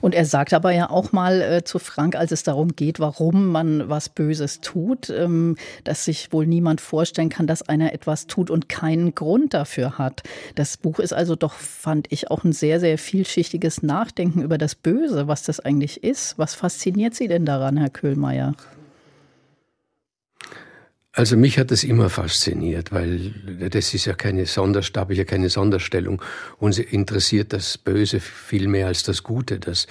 Und 0.00 0.14
er 0.14 0.24
sagt 0.24 0.52
aber 0.52 0.72
ja 0.72 0.90
auch 0.90 1.12
mal 1.12 1.40
äh, 1.40 1.64
zu 1.64 1.78
Frank, 1.78 2.16
als 2.16 2.32
es 2.32 2.42
darum 2.42 2.74
geht, 2.74 3.00
warum 3.00 3.48
man 3.48 3.88
was 3.88 4.08
Böses 4.08 4.60
tut, 4.60 5.10
ähm, 5.10 5.56
dass 5.84 6.04
sich 6.04 6.32
wohl 6.32 6.46
niemand 6.46 6.80
vorstellen 6.80 7.28
kann, 7.28 7.46
dass 7.46 7.68
einer 7.68 7.92
etwas 7.92 8.26
tut 8.26 8.50
und 8.50 8.68
keinen 8.68 9.14
Grund 9.14 9.54
dafür 9.54 9.98
hat. 9.98 10.22
Das 10.54 10.76
Buch 10.76 10.98
ist 10.98 11.12
also 11.12 11.36
doch, 11.36 11.54
fand 11.54 12.06
ich, 12.10 12.30
auch 12.30 12.44
ein 12.44 12.52
sehr, 12.52 12.80
sehr 12.80 12.98
vielschichtiges 12.98 13.82
Nachdenken 13.82 14.42
über 14.42 14.58
das 14.58 14.74
Böse, 14.74 15.28
was 15.28 15.42
das 15.42 15.60
eigentlich 15.60 16.02
ist. 16.04 16.38
Was 16.38 16.54
fasziniert 16.54 17.14
Sie 17.14 17.28
denn 17.28 17.44
daran, 17.44 17.76
Herr 17.76 17.90
Köhlmeier? 17.90 18.54
Also 21.18 21.36
mich 21.36 21.58
hat 21.58 21.72
das 21.72 21.82
immer 21.82 22.10
fasziniert, 22.10 22.92
weil 22.92 23.32
das 23.70 23.92
ist 23.92 24.04
ja 24.04 24.12
keine 24.12 24.46
Sonderstellung, 24.46 25.02
habe 25.02 25.12
ich 25.14 25.18
ja 25.18 25.24
keine 25.24 25.50
Sonderstellung. 25.50 26.22
Uns 26.58 26.78
interessiert 26.78 27.52
das 27.52 27.76
Böse 27.76 28.20
viel 28.20 28.68
mehr 28.68 28.86
als 28.86 29.02
das 29.02 29.24
Gute. 29.24 29.58
Dass, 29.58 29.88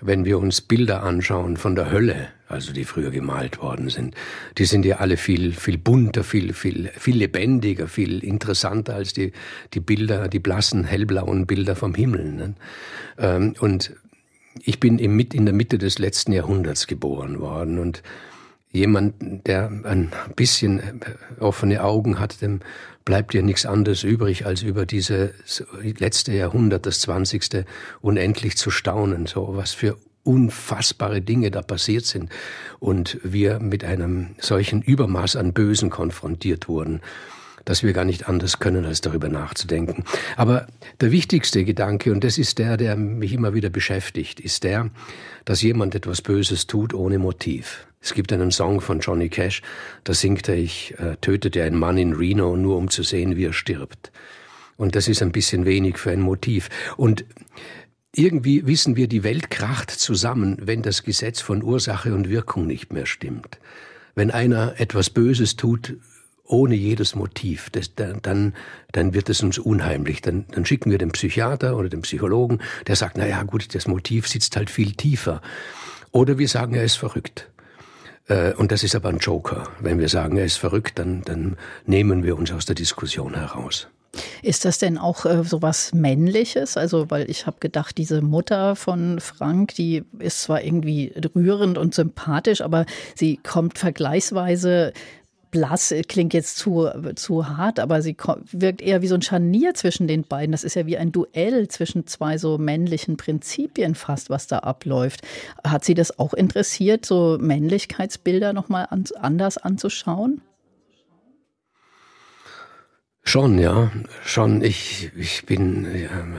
wenn 0.00 0.24
wir 0.24 0.38
uns 0.38 0.60
Bilder 0.60 1.02
anschauen 1.02 1.56
von 1.56 1.74
der 1.74 1.90
Hölle, 1.90 2.28
also 2.46 2.72
die 2.72 2.84
früher 2.84 3.10
gemalt 3.10 3.60
worden 3.60 3.88
sind, 3.88 4.14
die 4.58 4.64
sind 4.64 4.84
ja 4.84 4.98
alle 4.98 5.16
viel, 5.16 5.54
viel 5.54 5.76
bunter, 5.76 6.22
viel, 6.22 6.52
viel, 6.52 6.88
viel 6.96 7.16
lebendiger, 7.16 7.88
viel 7.88 8.22
interessanter 8.22 8.94
als 8.94 9.12
die, 9.12 9.32
die 9.74 9.80
Bilder, 9.80 10.28
die 10.28 10.38
blassen, 10.38 10.84
hellblauen 10.84 11.48
Bilder 11.48 11.74
vom 11.74 11.96
Himmel. 11.96 12.30
Ne? 12.30 12.54
Ähm, 13.18 13.54
und 13.58 13.92
ich 14.62 14.78
bin 14.78 15.00
in 15.00 15.46
der 15.46 15.54
Mitte 15.54 15.78
des 15.78 15.98
letzten 15.98 16.30
Jahrhunderts 16.30 16.86
geboren 16.86 17.40
worden 17.40 17.80
und 17.80 18.04
jemand, 18.72 19.46
der 19.46 19.70
ein 19.84 20.12
bisschen 20.36 20.80
offene 21.38 21.82
Augen 21.82 22.18
hat, 22.18 22.40
dem 22.40 22.60
bleibt 23.04 23.34
ja 23.34 23.42
nichts 23.42 23.66
anderes 23.66 24.04
übrig, 24.04 24.46
als 24.46 24.62
über 24.62 24.86
diese 24.86 25.34
letzte 25.82 26.32
Jahrhundert, 26.32 26.86
das 26.86 27.00
zwanzigste, 27.00 27.64
unendlich 28.00 28.56
zu 28.56 28.70
staunen, 28.70 29.26
so 29.26 29.56
was 29.56 29.72
für 29.72 29.96
unfassbare 30.22 31.22
Dinge 31.22 31.50
da 31.50 31.62
passiert 31.62 32.04
sind 32.04 32.30
und 32.78 33.18
wir 33.22 33.58
mit 33.58 33.84
einem 33.84 34.36
solchen 34.38 34.82
Übermaß 34.82 35.36
an 35.36 35.52
Bösen 35.52 35.90
konfrontiert 35.90 36.68
wurden, 36.68 37.00
dass 37.64 37.82
wir 37.82 37.92
gar 37.92 38.04
nicht 38.04 38.28
anders 38.28 38.58
können, 38.58 38.84
als 38.84 39.00
darüber 39.00 39.28
nachzudenken. 39.28 40.04
Aber 40.36 40.66
der 41.00 41.10
wichtigste 41.10 41.64
Gedanke, 41.64 42.12
und 42.12 42.22
das 42.22 42.38
ist 42.38 42.58
der, 42.58 42.76
der 42.76 42.96
mich 42.96 43.32
immer 43.32 43.54
wieder 43.54 43.70
beschäftigt, 43.70 44.40
ist 44.40 44.62
der, 44.62 44.90
dass 45.46 45.62
jemand 45.62 45.94
etwas 45.94 46.22
Böses 46.22 46.66
tut 46.66 46.94
ohne 46.94 47.18
Motiv. 47.18 47.86
Es 48.02 48.14
gibt 48.14 48.32
einen 48.32 48.50
Song 48.50 48.80
von 48.80 49.00
Johnny 49.00 49.28
Cash, 49.28 49.60
da 50.04 50.14
singt 50.14 50.48
er, 50.48 50.56
ich 50.56 50.94
äh, 50.98 51.16
tötete 51.20 51.62
einen 51.62 51.78
Mann 51.78 51.98
in 51.98 52.14
Reno, 52.14 52.56
nur 52.56 52.78
um 52.78 52.88
zu 52.88 53.02
sehen, 53.02 53.36
wie 53.36 53.44
er 53.44 53.52
stirbt. 53.52 54.10
Und 54.78 54.96
das 54.96 55.06
ist 55.06 55.20
ein 55.20 55.32
bisschen 55.32 55.66
wenig 55.66 55.98
für 55.98 56.10
ein 56.10 56.22
Motiv. 56.22 56.70
Und 56.96 57.26
irgendwie 58.14 58.66
wissen 58.66 58.96
wir, 58.96 59.06
die 59.06 59.22
Welt 59.22 59.50
kracht 59.50 59.90
zusammen, 59.90 60.56
wenn 60.62 60.80
das 60.80 61.02
Gesetz 61.02 61.42
von 61.42 61.62
Ursache 61.62 62.14
und 62.14 62.30
Wirkung 62.30 62.66
nicht 62.66 62.90
mehr 62.90 63.04
stimmt. 63.04 63.58
Wenn 64.14 64.30
einer 64.30 64.80
etwas 64.80 65.10
Böses 65.10 65.56
tut, 65.56 65.96
ohne 66.44 66.74
jedes 66.74 67.14
Motiv, 67.14 67.68
das, 67.70 67.94
dann, 67.94 68.54
dann 68.90 69.14
wird 69.14 69.28
es 69.28 69.42
uns 69.42 69.58
unheimlich. 69.58 70.22
Dann, 70.22 70.46
dann 70.50 70.64
schicken 70.64 70.90
wir 70.90 70.98
den 70.98 71.12
Psychiater 71.12 71.76
oder 71.76 71.90
den 71.90 72.00
Psychologen, 72.00 72.60
der 72.86 72.96
sagt, 72.96 73.18
na 73.18 73.26
ja, 73.26 73.42
gut, 73.42 73.74
das 73.74 73.86
Motiv 73.86 74.26
sitzt 74.26 74.56
halt 74.56 74.70
viel 74.70 74.92
tiefer. 74.92 75.42
Oder 76.10 76.38
wir 76.38 76.48
sagen, 76.48 76.74
er 76.74 76.84
ist 76.84 76.96
verrückt. 76.96 77.50
Äh, 78.30 78.54
und 78.54 78.72
das 78.72 78.82
ist 78.82 78.94
aber 78.94 79.10
ein 79.10 79.18
Joker. 79.18 79.64
Wenn 79.80 79.98
wir 79.98 80.08
sagen, 80.08 80.36
er 80.36 80.44
ist 80.44 80.56
verrückt, 80.56 80.98
dann, 80.98 81.22
dann 81.22 81.56
nehmen 81.84 82.22
wir 82.22 82.38
uns 82.38 82.52
aus 82.52 82.64
der 82.64 82.76
Diskussion 82.76 83.34
heraus. 83.34 83.88
Ist 84.42 84.64
das 84.64 84.78
denn 84.78 84.98
auch 84.98 85.24
äh, 85.24 85.44
so 85.44 85.62
was 85.62 85.92
Männliches? 85.92 86.76
Also, 86.76 87.10
weil 87.10 87.30
ich 87.30 87.46
habe 87.46 87.58
gedacht, 87.60 87.96
diese 87.98 88.22
Mutter 88.22 88.74
von 88.74 89.20
Frank, 89.20 89.74
die 89.74 90.04
ist 90.18 90.42
zwar 90.42 90.62
irgendwie 90.62 91.12
rührend 91.34 91.78
und 91.78 91.94
sympathisch, 91.94 92.60
aber 92.60 92.86
sie 93.14 93.36
kommt 93.36 93.78
vergleichsweise 93.78 94.92
blass, 95.50 95.92
äh, 95.92 96.02
klingt 96.02 96.34
jetzt 96.34 96.56
zu, 96.56 96.88
zu 97.16 97.48
hart, 97.48 97.80
aber 97.80 98.02
sie 98.02 98.16
wirkt 98.52 98.82
eher 98.82 99.02
wie 99.02 99.08
so 99.08 99.14
ein 99.14 99.22
Scharnier 99.22 99.74
zwischen 99.74 100.08
den 100.08 100.22
beiden. 100.22 100.52
Das 100.52 100.64
ist 100.64 100.74
ja 100.74 100.86
wie 100.86 100.96
ein 100.96 101.12
Duell 101.12 101.68
zwischen 101.68 102.06
zwei 102.06 102.38
so 102.38 102.58
männlichen 102.58 103.16
Prinzipien 103.16 103.94
fast, 103.94 104.30
was 104.30 104.46
da 104.46 104.60
abläuft. 104.60 105.22
Hat 105.64 105.84
Sie 105.84 105.94
das 105.94 106.18
auch 106.18 106.34
interessiert, 106.34 107.04
so 107.04 107.38
Männlichkeitsbilder 107.40 108.52
nochmal 108.52 108.88
anders 108.90 109.58
anzuschauen? 109.58 110.42
Schon, 113.22 113.58
ja, 113.58 113.92
schon. 114.24 114.62
Ich, 114.62 115.10
ich 115.14 115.44
bin, 115.44 115.86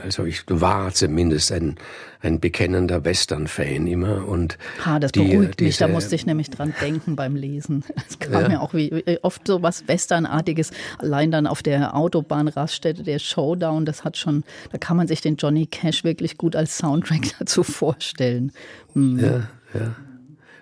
also 0.02 0.24
ich 0.24 0.42
war 0.48 0.92
zumindest 0.92 1.52
ein, 1.52 1.76
ein 2.20 2.40
bekennender 2.40 3.04
Western-Fan 3.04 3.86
immer. 3.86 4.26
Und 4.26 4.58
ha, 4.84 4.98
das 4.98 5.12
die, 5.12 5.20
beruhigt 5.20 5.60
diese, 5.60 5.68
mich, 5.68 5.76
da 5.78 5.88
musste 5.88 6.14
ich 6.16 6.26
nämlich 6.26 6.50
dran 6.50 6.74
denken 6.80 7.14
beim 7.14 7.36
Lesen. 7.36 7.84
Es 8.08 8.18
kam 8.18 8.42
ja. 8.42 8.48
mir 8.48 8.60
auch 8.60 8.74
wie, 8.74 9.18
oft 9.22 9.46
so 9.46 9.62
was 9.62 9.86
Westernartiges. 9.86 10.72
Allein 10.98 11.30
dann 11.30 11.46
auf 11.46 11.62
der 11.62 11.94
Autobahnraststätte, 11.94 13.04
der 13.04 13.20
Showdown, 13.20 13.84
das 13.84 14.04
hat 14.04 14.16
schon, 14.16 14.42
da 14.72 14.78
kann 14.78 14.96
man 14.96 15.06
sich 15.06 15.20
den 15.20 15.36
Johnny 15.36 15.66
Cash 15.66 16.02
wirklich 16.02 16.36
gut 16.36 16.56
als 16.56 16.76
Soundtrack 16.78 17.22
dazu 17.38 17.62
vorstellen. 17.62 18.52
Hm. 18.94 19.18
Ja, 19.20 19.48
ja. 19.72 19.96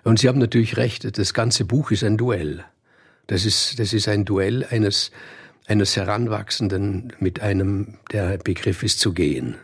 Und 0.03 0.19
Sie 0.19 0.27
haben 0.27 0.39
natürlich 0.39 0.77
recht, 0.77 1.17
das 1.17 1.33
ganze 1.33 1.65
Buch 1.65 1.91
ist 1.91 2.03
ein 2.03 2.17
Duell. 2.17 2.63
Das 3.27 3.45
ist, 3.45 3.79
das 3.79 3.93
ist 3.93 4.07
ein 4.07 4.25
Duell 4.25 4.65
eines 4.69 5.11
eines 5.67 5.95
Heranwachsenden 5.95 7.13
mit 7.19 7.41
einem, 7.41 7.95
der 8.11 8.37
Begriff 8.37 8.83
ist, 8.83 8.99
zu 8.99 9.13
gehen. 9.13 9.55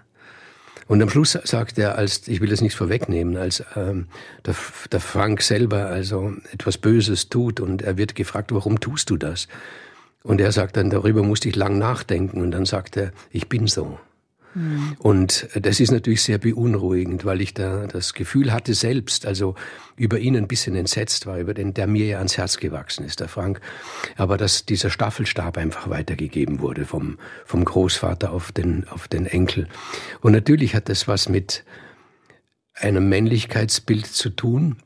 Und 0.87 1.01
am 1.01 1.09
Schluss 1.09 1.37
sagt 1.43 1.77
er, 1.77 1.97
als 1.97 2.27
ich 2.27 2.39
will 2.39 2.51
es 2.51 2.61
nicht 2.61 2.75
vorwegnehmen, 2.75 3.35
als 3.35 3.61
ähm, 3.75 4.07
der, 4.45 4.55
der 4.91 5.01
Frank 5.01 5.41
selber 5.41 5.87
also 5.87 6.33
etwas 6.53 6.77
Böses 6.77 7.27
tut 7.27 7.59
und 7.59 7.81
er 7.81 7.97
wird 7.97 8.15
gefragt, 8.15 8.53
warum 8.53 8.79
tust 8.79 9.09
du 9.09 9.17
das? 9.17 9.49
Und 10.23 10.41
er 10.41 10.51
sagt 10.51 10.77
dann, 10.77 10.89
darüber 10.89 11.23
musste 11.23 11.47
ich 11.47 11.55
lang 11.55 11.77
nachdenken. 11.77 12.41
Und 12.41 12.51
dann 12.51 12.65
sagt 12.65 12.97
er, 12.97 13.11
ich 13.31 13.47
bin 13.47 13.67
so. 13.67 13.97
Und 14.97 15.49
das 15.53 15.79
ist 15.79 15.91
natürlich 15.91 16.23
sehr 16.23 16.37
beunruhigend, 16.37 17.25
weil 17.25 17.41
ich 17.41 17.53
da 17.53 17.87
das 17.87 18.13
Gefühl 18.13 18.51
hatte 18.51 18.73
selbst, 18.73 19.25
also 19.25 19.55
über 19.95 20.19
ihn 20.19 20.35
ein 20.35 20.47
bisschen 20.47 20.75
entsetzt 20.75 21.25
war, 21.25 21.39
über 21.39 21.53
den, 21.53 21.73
der 21.73 21.87
mir 21.87 22.05
ja 22.05 22.17
ans 22.17 22.37
Herz 22.37 22.57
gewachsen 22.57 23.05
ist, 23.05 23.19
der 23.19 23.27
Frank. 23.27 23.61
Aber 24.15 24.37
dass 24.37 24.65
dieser 24.65 24.89
Staffelstab 24.89 25.57
einfach 25.57 25.89
weitergegeben 25.89 26.59
wurde 26.59 26.85
vom, 26.85 27.17
vom 27.45 27.65
Großvater 27.65 28.31
auf 28.31 28.51
den, 28.51 28.87
auf 28.87 29.07
den 29.07 29.25
Enkel. 29.25 29.67
Und 30.21 30.31
natürlich 30.31 30.75
hat 30.75 30.89
das 30.89 31.07
was 31.07 31.29
mit 31.29 31.63
einem 32.73 33.09
Männlichkeitsbild 33.09 34.07
zu 34.07 34.29
tun, 34.29 34.77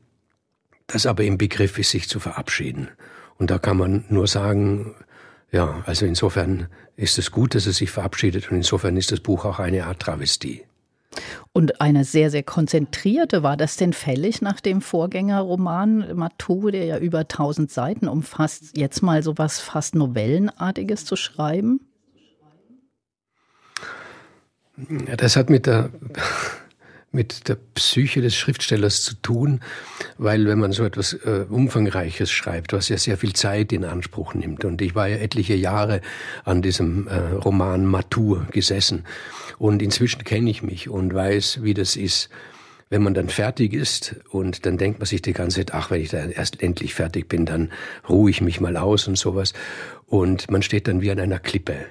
das 0.88 1.06
aber 1.06 1.24
im 1.24 1.38
Begriff 1.38 1.78
ist, 1.78 1.92
sich 1.92 2.10
zu 2.10 2.20
verabschieden. 2.20 2.90
Und 3.38 3.52
da 3.52 3.58
kann 3.58 3.78
man 3.78 4.06
nur 4.10 4.28
sagen, 4.28 4.96
ja, 5.52 5.84
also 5.86 6.06
insofern 6.06 6.68
ist 6.96 7.18
es 7.18 7.32
gut, 7.32 7.56
dass 7.56 7.66
er 7.68 7.74
sich 7.74 7.92
verabschiedet 7.92 8.52
und 8.52 8.58
insofern 8.58 8.96
ist 8.98 9.12
das 9.12 9.20
Buch 9.20 9.46
auch 9.46 9.60
eine 9.60 9.86
Art 9.86 10.00
Travestie. 10.00 10.64
Und 11.52 11.82
eine 11.82 12.06
sehr, 12.06 12.32
sehr 12.32 12.44
konzentrierte. 12.44 13.44
War 13.44 13.58
das 13.58 13.76
denn 13.76 13.92
fällig 13.92 14.42
nach 14.42 14.62
dem 14.62 14.82
Vorgängerroman 14.82 16.16
Matou, 16.16 16.70
der 16.70 16.86
ja 16.86 16.98
über 16.98 17.20
1000 17.20 17.70
Seiten 17.70 18.08
umfasst, 18.08 18.78
jetzt 18.78 19.02
mal 19.02 19.22
so 19.22 19.38
was 19.38 19.60
fast 19.60 19.94
Novellenartiges 19.94 21.04
zu 21.04 21.18
schreiben? 21.18 21.82
Ja, 25.08 25.18
das 25.18 25.36
hat 25.36 25.50
mit 25.50 25.66
der 25.66 25.92
mit 27.12 27.50
der 27.50 27.58
Psyche 27.76 28.22
des 28.22 28.36
Schriftstellers 28.36 29.04
zu 29.04 29.16
tun, 29.16 29.60
weil 30.18 30.46
wenn 30.46 30.60
man 30.60 30.72
so 30.72 30.86
etwas 30.86 31.14
äh, 31.14 31.46
Umfangreiches 31.50 32.32
schreibt, 32.32 32.74
was 32.74 32.90
ja 32.90 32.98
sehr 32.98 33.18
viel 33.18 33.34
Zeit 33.34 33.74
in 33.74 33.84
Anspruch 33.84 34.34
nimmt, 34.34 34.64
und 34.64 34.82
ich 34.82 34.96
war 34.96 35.08
ja 35.08 35.18
etliche 35.18 35.56
Jahre 35.56 36.02
an 36.46 36.62
diesem 36.62 37.08
äh, 37.08 37.18
Roman 37.18 37.86
Matur 37.86 38.48
gesessen, 38.52 39.06
und 39.58 39.82
inzwischen 39.82 40.24
kenne 40.24 40.50
ich 40.50 40.64
mich 40.64 40.90
und 40.90 41.14
weiß, 41.14 41.60
wie 41.62 41.74
das 41.74 41.96
ist, 41.96 42.30
wenn 42.90 43.04
man 43.04 43.14
dann 43.14 43.30
fertig 43.30 43.74
ist 43.74 44.18
und 44.30 44.66
dann 44.66 44.78
denkt 44.78 45.00
man 45.00 45.06
sich 45.06 45.22
die 45.22 45.34
ganze 45.34 45.58
Zeit, 45.58 45.74
ach, 45.74 45.92
wenn 45.92 46.02
ich 46.02 46.10
da 46.10 46.26
erst 46.26 46.62
endlich 46.62 46.94
fertig 46.94 47.30
bin, 47.30 47.46
dann 47.46 47.72
ruhe 48.08 48.30
ich 48.30 48.42
mich 48.42 48.60
mal 48.60 48.76
aus 48.76 49.08
und 49.08 49.18
sowas. 49.18 49.54
Und 50.08 50.52
man 50.52 50.62
steht 50.62 50.90
dann 50.90 51.02
wie 51.02 51.10
an 51.10 51.20
einer 51.20 51.40
Klippe. 51.40 51.86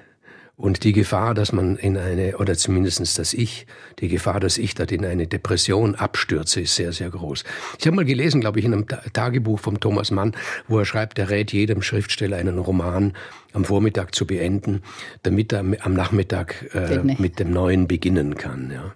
Und 0.60 0.84
die 0.84 0.92
Gefahr, 0.92 1.32
dass 1.32 1.52
man 1.52 1.76
in 1.76 1.96
eine, 1.96 2.36
oder 2.36 2.54
zumindestens 2.54 3.14
das 3.14 3.32
Ich, 3.32 3.66
die 3.98 4.08
Gefahr, 4.08 4.40
dass 4.40 4.58
ich 4.58 4.74
dort 4.74 4.92
in 4.92 5.06
eine 5.06 5.26
Depression 5.26 5.94
abstürze, 5.94 6.60
ist 6.60 6.74
sehr, 6.74 6.92
sehr 6.92 7.08
groß. 7.08 7.44
Ich 7.78 7.86
habe 7.86 7.96
mal 7.96 8.04
gelesen, 8.04 8.42
glaube 8.42 8.58
ich, 8.58 8.66
in 8.66 8.74
einem 8.74 8.86
Tagebuch 8.86 9.58
vom 9.58 9.80
Thomas 9.80 10.10
Mann, 10.10 10.36
wo 10.68 10.78
er 10.78 10.84
schreibt, 10.84 11.18
er 11.18 11.30
rät 11.30 11.54
jedem 11.54 11.80
Schriftsteller 11.80 12.36
einen 12.36 12.58
Roman 12.58 13.14
am 13.54 13.64
Vormittag 13.64 14.14
zu 14.14 14.26
beenden, 14.26 14.82
damit 15.22 15.50
er 15.54 15.60
am 15.60 15.94
Nachmittag 15.94 16.66
äh, 16.74 16.98
mit 16.98 17.38
dem 17.38 17.52
Neuen 17.52 17.88
beginnen 17.88 18.34
kann. 18.34 18.70
Ja. 18.70 18.94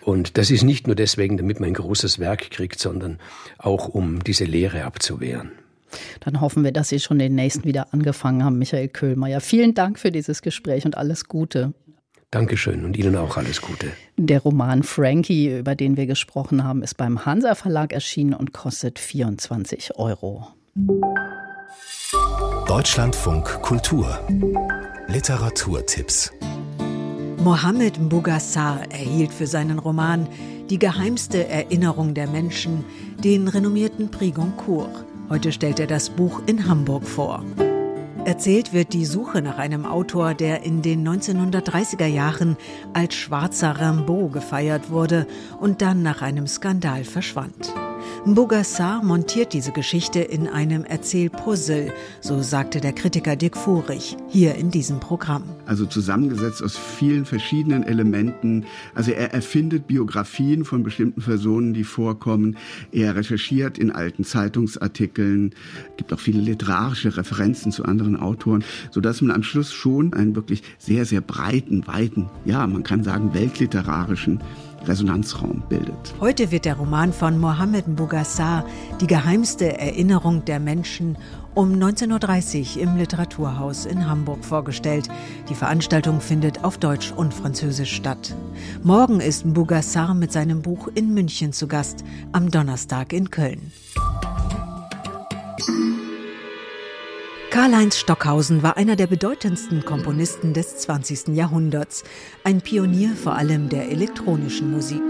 Und 0.00 0.38
das 0.38 0.50
ist 0.50 0.64
nicht 0.64 0.88
nur 0.88 0.96
deswegen, 0.96 1.36
damit 1.36 1.60
man 1.60 1.68
ein 1.68 1.74
großes 1.74 2.18
Werk 2.18 2.50
kriegt, 2.50 2.80
sondern 2.80 3.20
auch 3.58 3.86
um 3.86 4.24
diese 4.24 4.44
Lehre 4.44 4.84
abzuwehren. 4.84 5.52
Dann 6.20 6.40
hoffen 6.40 6.64
wir, 6.64 6.72
dass 6.72 6.88
Sie 6.88 7.00
schon 7.00 7.18
den 7.18 7.34
nächsten 7.34 7.64
wieder 7.64 7.92
angefangen 7.92 8.44
haben, 8.44 8.58
Michael 8.58 8.88
Köhlmeier. 8.88 9.40
Vielen 9.40 9.74
Dank 9.74 9.98
für 9.98 10.10
dieses 10.10 10.42
Gespräch 10.42 10.84
und 10.84 10.96
alles 10.96 11.26
Gute. 11.26 11.72
Dankeschön 12.30 12.84
und 12.84 12.96
Ihnen 12.96 13.16
auch 13.16 13.36
alles 13.36 13.60
Gute. 13.60 13.88
Der 14.16 14.40
Roman 14.40 14.84
Frankie, 14.84 15.58
über 15.58 15.74
den 15.74 15.96
wir 15.96 16.06
gesprochen 16.06 16.62
haben, 16.62 16.82
ist 16.82 16.96
beim 16.96 17.26
Hansa 17.26 17.56
Verlag 17.56 17.92
erschienen 17.92 18.34
und 18.34 18.52
kostet 18.52 19.00
24 19.00 19.96
Euro. 19.96 20.46
Deutschlandfunk 22.68 23.46
Kultur 23.62 24.20
Literaturtipps 25.08 26.30
Mohammed 27.42 27.98
Mbugassar 27.98 28.82
erhielt 28.92 29.32
für 29.32 29.48
seinen 29.48 29.80
Roman 29.80 30.28
Die 30.68 30.78
geheimste 30.78 31.48
Erinnerung 31.48 32.14
der 32.14 32.28
Menschen 32.28 32.84
den 33.24 33.48
renommierten 33.48 34.10
Prix 34.12 34.36
Goncourt. 34.36 35.04
Heute 35.30 35.52
stellt 35.52 35.78
er 35.78 35.86
das 35.86 36.10
Buch 36.10 36.42
in 36.46 36.68
Hamburg 36.68 37.04
vor. 37.04 37.44
Erzählt 38.24 38.72
wird 38.72 38.92
die 38.92 39.06
Suche 39.06 39.42
nach 39.42 39.58
einem 39.58 39.86
Autor, 39.86 40.34
der 40.34 40.64
in 40.64 40.82
den 40.82 41.08
1930er 41.08 42.06
Jahren 42.06 42.56
als 42.94 43.14
schwarzer 43.14 43.80
Rimbaud 43.80 44.32
gefeiert 44.32 44.90
wurde 44.90 45.28
und 45.60 45.82
dann 45.82 46.02
nach 46.02 46.20
einem 46.20 46.48
Skandal 46.48 47.04
verschwand. 47.04 47.72
Mbogassar 48.26 49.02
montiert 49.02 49.54
diese 49.54 49.72
Geschichte 49.72 50.20
in 50.20 50.46
einem 50.46 50.84
Erzählpuzzle, 50.84 51.94
so 52.20 52.42
sagte 52.42 52.78
der 52.82 52.92
Kritiker 52.92 53.34
Dirk 53.34 53.56
Furich 53.56 54.14
hier 54.28 54.56
in 54.56 54.70
diesem 54.70 55.00
Programm. 55.00 55.44
Also 55.64 55.86
zusammengesetzt 55.86 56.62
aus 56.62 56.76
vielen 56.76 57.24
verschiedenen 57.24 57.82
Elementen. 57.82 58.66
Also 58.94 59.12
er 59.12 59.32
erfindet 59.32 59.86
Biografien 59.86 60.66
von 60.66 60.82
bestimmten 60.82 61.22
Personen, 61.22 61.72
die 61.72 61.82
vorkommen. 61.82 62.58
Er 62.92 63.16
recherchiert 63.16 63.78
in 63.78 63.90
alten 63.90 64.24
Zeitungsartikeln, 64.24 65.54
gibt 65.96 66.12
auch 66.12 66.20
viele 66.20 66.42
literarische 66.42 67.16
Referenzen 67.16 67.72
zu 67.72 67.86
anderen 67.86 68.16
Autoren, 68.16 68.64
sodass 68.90 69.22
man 69.22 69.30
am 69.30 69.42
Schluss 69.42 69.72
schon 69.72 70.12
einen 70.12 70.36
wirklich 70.36 70.62
sehr, 70.78 71.06
sehr 71.06 71.22
breiten, 71.22 71.86
weiten, 71.86 72.28
ja, 72.44 72.66
man 72.66 72.82
kann 72.82 73.02
sagen 73.02 73.32
weltliterarischen 73.32 74.40
Resonanzraum 74.86 75.62
bildet. 75.68 76.14
Heute 76.20 76.50
wird 76.50 76.64
der 76.64 76.76
Roman 76.76 77.12
von 77.12 77.38
Mohammed 77.38 77.96
Bougassar, 77.96 78.64
Die 79.00 79.06
geheimste 79.06 79.78
Erinnerung 79.78 80.44
der 80.44 80.60
Menschen, 80.60 81.16
um 81.54 81.72
19.30 81.72 82.76
Uhr 82.76 82.82
im 82.82 82.96
Literaturhaus 82.96 83.86
in 83.86 84.08
Hamburg 84.08 84.44
vorgestellt. 84.44 85.08
Die 85.48 85.54
Veranstaltung 85.54 86.20
findet 86.20 86.64
auf 86.64 86.78
Deutsch 86.78 87.12
und 87.12 87.34
Französisch 87.34 87.94
statt. 87.94 88.34
Morgen 88.82 89.20
ist 89.20 89.52
Bougassar 89.52 90.14
mit 90.14 90.32
seinem 90.32 90.62
Buch 90.62 90.88
in 90.94 91.12
München 91.12 91.52
zu 91.52 91.66
Gast, 91.66 92.04
am 92.32 92.50
Donnerstag 92.50 93.12
in 93.12 93.30
Köln. 93.30 93.72
Karl-Heinz 97.50 97.98
Stockhausen 97.98 98.62
war 98.62 98.76
einer 98.76 98.94
der 98.94 99.08
bedeutendsten 99.08 99.84
Komponisten 99.84 100.54
des 100.54 100.76
20. 100.78 101.34
Jahrhunderts, 101.34 102.04
ein 102.44 102.60
Pionier 102.60 103.16
vor 103.16 103.34
allem 103.34 103.68
der 103.68 103.90
elektronischen 103.90 104.70
Musik. 104.70 105.02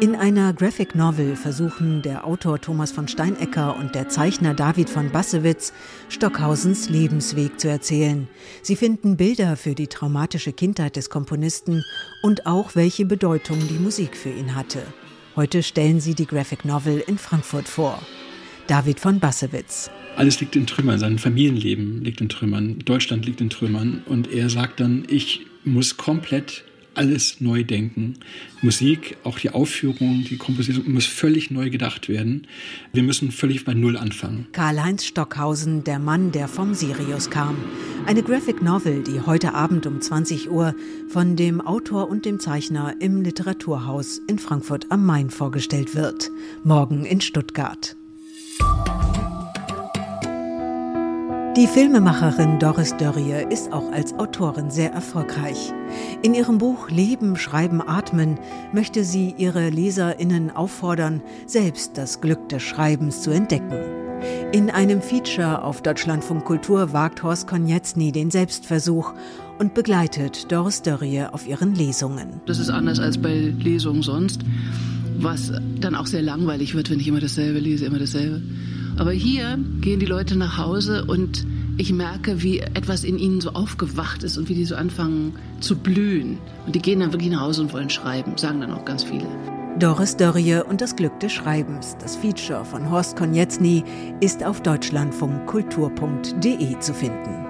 In 0.00 0.14
einer 0.14 0.52
Graphic 0.52 0.94
Novel 0.94 1.34
versuchen 1.34 2.00
der 2.02 2.24
Autor 2.24 2.60
Thomas 2.60 2.92
von 2.92 3.08
Steinecker 3.08 3.74
und 3.76 3.96
der 3.96 4.08
Zeichner 4.08 4.54
David 4.54 4.88
von 4.88 5.10
Bassewitz 5.10 5.72
Stockhausens 6.10 6.88
Lebensweg 6.88 7.58
zu 7.58 7.68
erzählen. 7.68 8.28
Sie 8.62 8.76
finden 8.76 9.16
Bilder 9.16 9.56
für 9.56 9.74
die 9.74 9.88
traumatische 9.88 10.52
Kindheit 10.52 10.94
des 10.94 11.10
Komponisten 11.10 11.82
und 12.22 12.46
auch 12.46 12.76
welche 12.76 13.04
Bedeutung 13.04 13.66
die 13.66 13.80
Musik 13.80 14.16
für 14.16 14.30
ihn 14.30 14.54
hatte. 14.54 14.82
Heute 15.34 15.64
stellen 15.64 15.98
sie 15.98 16.14
die 16.14 16.26
Graphic 16.26 16.64
Novel 16.64 17.02
in 17.04 17.18
Frankfurt 17.18 17.66
vor. 17.66 17.98
David 18.68 19.00
von 19.00 19.18
Bassewitz. 19.18 19.90
Alles 20.16 20.40
liegt 20.40 20.56
in 20.56 20.66
Trümmern, 20.66 20.98
sein 20.98 21.18
Familienleben 21.18 22.02
liegt 22.02 22.22
in 22.22 22.30
Trümmern, 22.30 22.78
Deutschland 22.80 23.26
liegt 23.26 23.42
in 23.42 23.50
Trümmern 23.50 24.02
und 24.06 24.32
er 24.32 24.48
sagt 24.48 24.80
dann, 24.80 25.04
ich 25.08 25.46
muss 25.64 25.98
komplett 25.98 26.64
alles 26.94 27.42
neu 27.42 27.62
denken. 27.62 28.14
Musik, 28.62 29.18
auch 29.24 29.38
die 29.38 29.50
Aufführung, 29.50 30.24
die 30.24 30.38
Komposition 30.38 30.90
muss 30.90 31.04
völlig 31.04 31.50
neu 31.50 31.68
gedacht 31.68 32.08
werden. 32.08 32.46
Wir 32.94 33.02
müssen 33.02 33.30
völlig 33.30 33.66
bei 33.66 33.74
Null 33.74 33.98
anfangen. 33.98 34.46
Karl-Heinz 34.52 35.04
Stockhausen, 35.04 35.84
der 35.84 35.98
Mann, 35.98 36.32
der 36.32 36.48
vom 36.48 36.72
Sirius 36.72 37.28
kam. 37.28 37.56
Eine 38.06 38.22
Graphic 38.22 38.62
Novel, 38.62 39.02
die 39.02 39.20
heute 39.20 39.52
Abend 39.52 39.86
um 39.86 40.00
20 40.00 40.50
Uhr 40.50 40.74
von 41.08 41.36
dem 41.36 41.60
Autor 41.60 42.08
und 42.08 42.24
dem 42.24 42.40
Zeichner 42.40 42.94
im 43.00 43.20
Literaturhaus 43.20 44.22
in 44.26 44.38
Frankfurt 44.38 44.86
am 44.90 45.04
Main 45.04 45.28
vorgestellt 45.28 45.94
wird. 45.94 46.30
Morgen 46.64 47.04
in 47.04 47.20
Stuttgart. 47.20 47.96
Die 51.56 51.66
Filmemacherin 51.66 52.58
Doris 52.58 52.94
Dörrie 52.98 53.46
ist 53.50 53.72
auch 53.72 53.90
als 53.90 54.12
Autorin 54.18 54.70
sehr 54.70 54.92
erfolgreich. 54.92 55.72
In 56.22 56.34
ihrem 56.34 56.58
Buch 56.58 56.90
Leben, 56.90 57.34
Schreiben, 57.34 57.80
Atmen 57.80 58.38
möchte 58.74 59.04
sie 59.04 59.34
ihre 59.38 59.70
Leserinnen 59.70 60.50
auffordern, 60.50 61.22
selbst 61.46 61.96
das 61.96 62.20
Glück 62.20 62.50
des 62.50 62.62
Schreibens 62.62 63.22
zu 63.22 63.30
entdecken. 63.30 63.72
In 64.52 64.68
einem 64.68 65.00
Feature 65.00 65.64
auf 65.64 65.80
Deutschlandfunk 65.80 66.44
Kultur 66.44 66.92
wagt 66.92 67.22
Horst 67.22 67.48
Konietzny 67.48 68.12
den 68.12 68.30
Selbstversuch 68.30 69.14
und 69.58 69.72
begleitet 69.72 70.52
Doris 70.52 70.82
Dörrie 70.82 71.22
auf 71.22 71.48
ihren 71.48 71.74
Lesungen. 71.74 72.42
Das 72.44 72.58
ist 72.58 72.68
anders 72.68 72.98
als 72.98 73.16
bei 73.16 73.54
Lesungen 73.58 74.02
sonst, 74.02 74.42
was 75.16 75.52
dann 75.80 75.94
auch 75.94 76.06
sehr 76.06 76.20
langweilig 76.20 76.74
wird, 76.74 76.90
wenn 76.90 77.00
ich 77.00 77.08
immer 77.08 77.20
dasselbe 77.20 77.60
lese, 77.60 77.86
immer 77.86 77.98
dasselbe. 77.98 78.42
Aber 78.98 79.12
hier 79.12 79.58
gehen 79.80 80.00
die 80.00 80.06
Leute 80.06 80.36
nach 80.36 80.56
Hause 80.56 81.04
und 81.04 81.46
ich 81.76 81.92
merke, 81.92 82.42
wie 82.42 82.60
etwas 82.60 83.04
in 83.04 83.18
ihnen 83.18 83.42
so 83.42 83.50
aufgewacht 83.50 84.22
ist 84.22 84.38
und 84.38 84.48
wie 84.48 84.54
die 84.54 84.64
so 84.64 84.76
anfangen 84.76 85.34
zu 85.60 85.76
blühen. 85.76 86.38
Und 86.64 86.74
die 86.74 86.80
gehen 86.80 87.00
dann 87.00 87.12
wirklich 87.12 87.30
nach 87.30 87.42
Hause 87.42 87.60
und 87.62 87.74
wollen 87.74 87.90
schreiben, 87.90 88.38
sagen 88.38 88.62
dann 88.62 88.72
auch 88.72 88.86
ganz 88.86 89.04
viele. 89.04 89.26
Doris 89.78 90.16
Dörrie 90.16 90.62
und 90.66 90.80
das 90.80 90.96
Glück 90.96 91.20
des 91.20 91.32
Schreibens. 91.32 91.98
Das 92.00 92.16
Feature 92.16 92.64
von 92.64 92.90
Horst 92.90 93.18
Konietzny 93.18 93.84
ist 94.20 94.42
auf 94.42 94.62
deutschlandfunkkultur.de 94.62 96.80
zu 96.80 96.94
finden. 96.94 97.44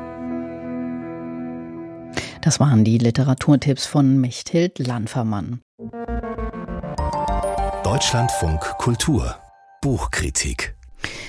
Das 2.41 2.59
waren 2.59 2.83
die 2.83 2.99
Literaturtipps 2.99 3.87
von 3.87 4.21
Mechthild 4.21 4.81
Lanfermann. 4.81 5.61
Deutschlandfunk 7.85 8.63
Kultur 8.79 9.37
Buchkritik 9.81 10.76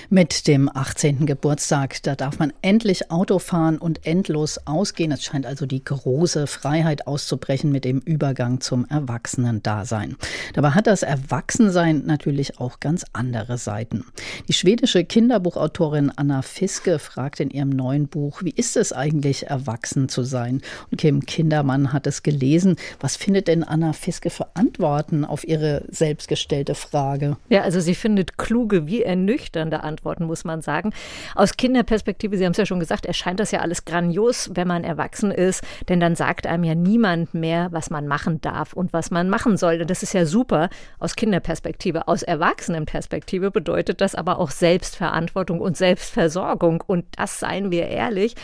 mit 0.09 0.47
dem 0.47 0.69
18. 0.73 1.25
Geburtstag. 1.25 2.01
Da 2.03 2.15
darf 2.15 2.39
man 2.39 2.53
endlich 2.61 3.11
Auto 3.11 3.39
fahren 3.39 3.77
und 3.77 4.05
endlos 4.05 4.59
ausgehen. 4.65 5.11
Es 5.11 5.23
scheint 5.23 5.45
also 5.45 5.65
die 5.65 5.83
große 5.83 6.47
Freiheit 6.47 7.07
auszubrechen 7.07 7.71
mit 7.71 7.85
dem 7.85 7.99
Übergang 7.99 8.61
zum 8.61 8.85
Erwachsenendasein. 8.85 10.15
Dabei 10.53 10.71
hat 10.71 10.87
das 10.87 11.03
Erwachsensein 11.03 12.03
natürlich 12.05 12.59
auch 12.59 12.79
ganz 12.79 13.05
andere 13.13 13.57
Seiten. 13.57 14.05
Die 14.47 14.53
schwedische 14.53 15.03
Kinderbuchautorin 15.03 16.11
Anna 16.15 16.41
Fiske 16.41 16.99
fragt 16.99 17.39
in 17.39 17.49
ihrem 17.49 17.69
neuen 17.69 18.07
Buch, 18.07 18.43
wie 18.43 18.53
ist 18.55 18.77
es 18.77 18.93
eigentlich, 18.93 19.47
erwachsen 19.47 20.09
zu 20.09 20.23
sein? 20.23 20.61
Und 20.91 20.99
Kim 20.99 21.25
Kindermann 21.25 21.93
hat 21.93 22.07
es 22.07 22.23
gelesen. 22.23 22.77
Was 22.99 23.17
findet 23.17 23.47
denn 23.47 23.63
Anna 23.63 23.93
Fiske 23.93 24.29
für 24.29 24.55
Antworten 24.55 25.25
auf 25.25 25.47
ihre 25.47 25.83
selbstgestellte 25.89 26.75
Frage? 26.75 27.37
Ja, 27.49 27.61
also 27.61 27.79
sie 27.79 27.95
findet 27.95 28.37
kluge 28.37 28.87
wie 28.87 29.03
ernüchternde 29.03 29.66
Antworten 29.75 29.97
beantworten, 29.97 30.25
muss 30.25 30.43
man 30.43 30.61
sagen. 30.61 30.91
Aus 31.35 31.57
Kinderperspektive, 31.57 32.37
Sie 32.37 32.45
haben 32.45 32.51
es 32.51 32.57
ja 32.57 32.65
schon 32.65 32.79
gesagt, 32.79 33.05
erscheint 33.05 33.39
das 33.39 33.51
ja 33.51 33.59
alles 33.59 33.85
grandios, 33.85 34.49
wenn 34.53 34.67
man 34.67 34.83
erwachsen 34.83 35.31
ist, 35.31 35.63
denn 35.89 35.99
dann 35.99 36.15
sagt 36.15 36.47
einem 36.47 36.63
ja 36.63 36.75
niemand 36.75 37.33
mehr, 37.33 37.69
was 37.71 37.89
man 37.89 38.07
machen 38.07 38.41
darf 38.41 38.73
und 38.73 38.93
was 38.93 39.11
man 39.11 39.29
machen 39.29 39.57
soll. 39.57 39.81
Und 39.81 39.89
das 39.89 40.03
ist 40.03 40.13
ja 40.13 40.25
super 40.25 40.69
aus 40.99 41.15
Kinderperspektive. 41.15 42.07
Aus 42.07 42.23
Erwachsenenperspektive 42.23 43.51
bedeutet 43.51 44.01
das 44.01 44.15
aber 44.15 44.39
auch 44.39 44.51
Selbstverantwortung 44.51 45.59
und 45.59 45.77
Selbstversorgung. 45.77 46.83
Und 46.85 47.05
das, 47.17 47.39
seien 47.39 47.71
wir 47.71 47.87
ehrlich, 47.87 48.35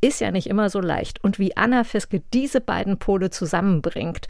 ist 0.00 0.20
ja 0.20 0.30
nicht 0.30 0.46
immer 0.46 0.70
so 0.70 0.80
leicht. 0.80 1.22
Und 1.22 1.38
wie 1.38 1.56
Anna 1.56 1.84
Fiske 1.84 2.22
diese 2.32 2.60
beiden 2.60 2.98
Pole 2.98 3.30
zusammenbringt, 3.30 4.26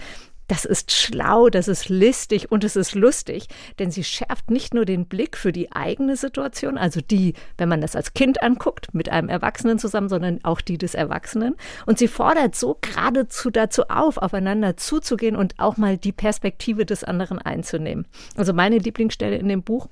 das 0.51 0.65
ist 0.65 0.91
schlau, 0.91 1.49
das 1.49 1.69
ist 1.69 1.89
listig 1.89 2.51
und 2.51 2.65
es 2.65 2.75
ist 2.75 2.97
lustig, 2.97 3.47
denn 3.79 3.93
sie 3.93 4.03
schärft 4.03 4.51
nicht 4.51 4.75
nur 4.75 4.85
den 4.85 5.07
Blick 5.07 5.37
für 5.37 5.53
die 5.53 5.71
eigene 5.71 6.17
Situation, 6.17 6.77
also 6.77 7.01
die, 7.01 7.35
wenn 7.57 7.69
man 7.69 7.81
das 7.81 7.95
als 7.95 8.15
Kind 8.15 8.43
anguckt, 8.43 8.93
mit 8.93 9.11
einem 9.11 9.29
Erwachsenen 9.29 9.79
zusammen, 9.79 10.09
sondern 10.09 10.41
auch 10.43 10.61
die 10.61 10.77
des 10.77 10.97
Erwachsenen. 10.97 11.55
Und 11.87 11.99
sie 11.99 12.09
fordert 12.09 12.57
so 12.57 12.77
geradezu 12.81 13.51
dazu 13.51 13.85
auf, 13.89 14.17
aufeinander 14.17 14.77
zuzugehen 14.77 15.37
und 15.37 15.55
auch 15.59 15.77
mal 15.77 15.97
die 15.97 16.13
Perspektive 16.13 16.85
des 16.85 17.05
anderen 17.05 17.39
einzunehmen. 17.39 18.07
Also 18.37 18.53
meine 18.53 18.79
Lieblingsstelle 18.79 19.37
in 19.37 19.49
dem 19.49 19.63
Buch 19.63 19.89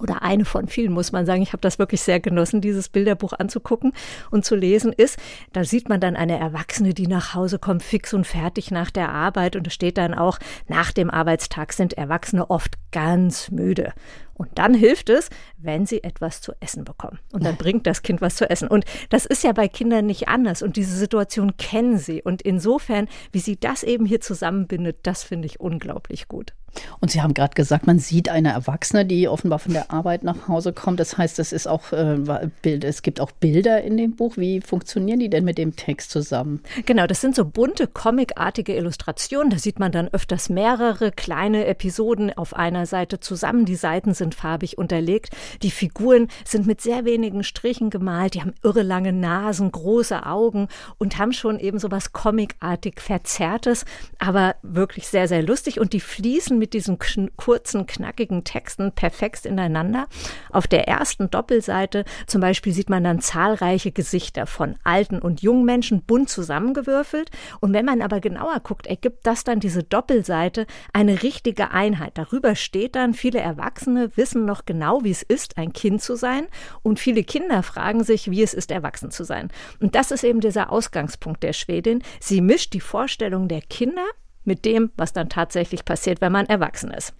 oder 0.00 0.22
eine 0.22 0.44
von 0.44 0.68
vielen, 0.68 0.92
muss 0.92 1.12
man 1.12 1.26
sagen. 1.26 1.42
Ich 1.42 1.52
habe 1.52 1.60
das 1.60 1.78
wirklich 1.78 2.00
sehr 2.00 2.20
genossen, 2.20 2.60
dieses 2.60 2.88
Bilderbuch 2.88 3.32
anzugucken 3.32 3.92
und 4.30 4.44
zu 4.44 4.54
lesen 4.54 4.92
ist. 4.92 5.18
Da 5.52 5.64
sieht 5.64 5.88
man 5.88 6.00
dann 6.00 6.16
eine 6.16 6.38
Erwachsene, 6.38 6.94
die 6.94 7.06
nach 7.06 7.34
Hause 7.34 7.58
kommt, 7.58 7.82
fix 7.82 8.14
und 8.14 8.26
fertig 8.26 8.70
nach 8.70 8.90
der 8.90 9.10
Arbeit. 9.10 9.56
Und 9.56 9.66
es 9.66 9.74
steht 9.74 9.98
dann 9.98 10.14
auch, 10.14 10.38
nach 10.68 10.92
dem 10.92 11.10
Arbeitstag 11.10 11.72
sind 11.72 11.94
Erwachsene 11.94 12.50
oft 12.50 12.74
ganz 12.92 13.50
müde. 13.50 13.92
Und 14.34 14.50
dann 14.58 14.74
hilft 14.74 15.08
es, 15.08 15.30
wenn 15.56 15.86
sie 15.86 16.02
etwas 16.04 16.42
zu 16.42 16.52
essen 16.60 16.84
bekommen. 16.84 17.18
Und 17.32 17.44
dann 17.44 17.56
bringt 17.56 17.86
das 17.86 18.02
Kind 18.02 18.20
was 18.20 18.36
zu 18.36 18.48
essen. 18.48 18.68
Und 18.68 18.84
das 19.08 19.24
ist 19.24 19.42
ja 19.42 19.52
bei 19.52 19.66
Kindern 19.66 20.04
nicht 20.04 20.28
anders. 20.28 20.62
Und 20.62 20.76
diese 20.76 20.94
Situation 20.94 21.56
kennen 21.56 21.98
sie. 21.98 22.22
Und 22.22 22.42
insofern, 22.42 23.08
wie 23.32 23.38
sie 23.38 23.58
das 23.58 23.82
eben 23.82 24.04
hier 24.04 24.20
zusammenbindet, 24.20 24.98
das 25.04 25.22
finde 25.22 25.46
ich 25.46 25.58
unglaublich 25.58 26.28
gut. 26.28 26.52
Und 27.00 27.10
Sie 27.10 27.22
haben 27.22 27.34
gerade 27.34 27.54
gesagt, 27.54 27.86
man 27.86 27.98
sieht 27.98 28.28
eine 28.28 28.52
Erwachsene, 28.52 29.04
die 29.04 29.28
offenbar 29.28 29.58
von 29.58 29.72
der 29.72 29.90
Arbeit 29.90 30.24
nach 30.24 30.48
Hause 30.48 30.72
kommt. 30.72 31.00
Das 31.00 31.18
heißt, 31.18 31.38
es 31.38 31.52
ist 31.52 31.66
auch 31.66 31.92
äh, 31.92 32.18
Bild, 32.62 32.84
es 32.84 33.02
gibt 33.02 33.20
auch 33.20 33.30
Bilder 33.30 33.82
in 33.82 33.96
dem 33.96 34.16
Buch. 34.16 34.36
Wie 34.36 34.60
funktionieren 34.60 35.20
die 35.20 35.30
denn 35.30 35.44
mit 35.44 35.58
dem 35.58 35.76
Text 35.76 36.10
zusammen? 36.10 36.62
Genau, 36.84 37.06
das 37.06 37.20
sind 37.20 37.34
so 37.34 37.44
bunte, 37.44 37.86
comicartige 37.86 38.74
Illustrationen. 38.74 39.50
Da 39.50 39.58
sieht 39.58 39.78
man 39.78 39.92
dann 39.92 40.08
öfters 40.08 40.48
mehrere 40.48 41.12
kleine 41.12 41.66
Episoden 41.66 42.32
auf 42.36 42.54
einer 42.54 42.86
Seite 42.86 43.20
zusammen. 43.20 43.64
Die 43.64 43.76
Seiten 43.76 44.14
sind 44.14 44.34
farbig 44.34 44.78
unterlegt. 44.78 45.30
Die 45.62 45.70
Figuren 45.70 46.28
sind 46.44 46.66
mit 46.66 46.80
sehr 46.80 47.04
wenigen 47.04 47.44
Strichen 47.44 47.90
gemalt. 47.90 48.34
Die 48.34 48.40
haben 48.40 48.54
irre 48.62 48.82
lange 48.82 49.12
Nasen, 49.12 49.70
große 49.70 50.26
Augen 50.26 50.68
und 50.98 51.18
haben 51.18 51.32
schon 51.32 51.58
eben 51.58 51.78
so 51.78 51.90
was 51.90 52.12
comicartig 52.12 53.00
Verzerrtes, 53.00 53.84
aber 54.18 54.56
wirklich 54.62 55.08
sehr, 55.08 55.28
sehr 55.28 55.42
lustig. 55.42 55.80
Und 55.80 55.92
die 55.92 56.00
fließen 56.00 56.58
mit 56.58 56.65
diesen 56.72 56.98
kn 56.98 57.30
kurzen, 57.36 57.86
knackigen 57.86 58.44
Texten 58.44 58.92
perfekt 58.92 59.46
ineinander. 59.46 60.06
Auf 60.50 60.66
der 60.66 60.88
ersten 60.88 61.30
Doppelseite 61.30 62.04
zum 62.26 62.40
Beispiel 62.40 62.72
sieht 62.72 62.90
man 62.90 63.04
dann 63.04 63.20
zahlreiche 63.20 63.92
Gesichter 63.92 64.46
von 64.46 64.76
alten 64.84 65.18
und 65.18 65.42
jungen 65.42 65.64
Menschen 65.64 66.02
bunt 66.02 66.28
zusammengewürfelt. 66.28 67.30
Und 67.60 67.72
wenn 67.72 67.84
man 67.84 68.02
aber 68.02 68.20
genauer 68.20 68.60
guckt, 68.60 68.86
ergibt 68.86 69.26
das 69.26 69.44
dann 69.44 69.60
diese 69.60 69.82
Doppelseite 69.82 70.66
eine 70.92 71.22
richtige 71.22 71.70
Einheit. 71.70 72.12
Darüber 72.18 72.54
steht 72.54 72.96
dann, 72.96 73.14
viele 73.14 73.40
Erwachsene 73.40 74.16
wissen 74.16 74.44
noch 74.44 74.64
genau, 74.64 75.04
wie 75.04 75.10
es 75.10 75.22
ist, 75.22 75.58
ein 75.58 75.72
Kind 75.72 76.02
zu 76.02 76.16
sein. 76.16 76.46
Und 76.82 76.98
viele 77.00 77.24
Kinder 77.24 77.62
fragen 77.62 78.04
sich, 78.04 78.30
wie 78.30 78.42
es 78.42 78.54
ist, 78.54 78.70
erwachsen 78.70 79.10
zu 79.10 79.24
sein. 79.24 79.50
Und 79.80 79.94
das 79.94 80.10
ist 80.10 80.24
eben 80.24 80.40
dieser 80.40 80.70
Ausgangspunkt 80.70 81.42
der 81.42 81.52
Schwedin. 81.52 82.02
Sie 82.20 82.40
mischt 82.40 82.72
die 82.72 82.80
Vorstellung 82.80 83.48
der 83.48 83.60
Kinder 83.60 84.04
mit 84.46 84.64
dem, 84.64 84.90
was 84.96 85.12
dann 85.12 85.28
tatsächlich 85.28 85.84
passiert, 85.84 86.20
wenn 86.20 86.32
man 86.32 86.46
erwachsen 86.46 86.90
ist. 86.90 87.14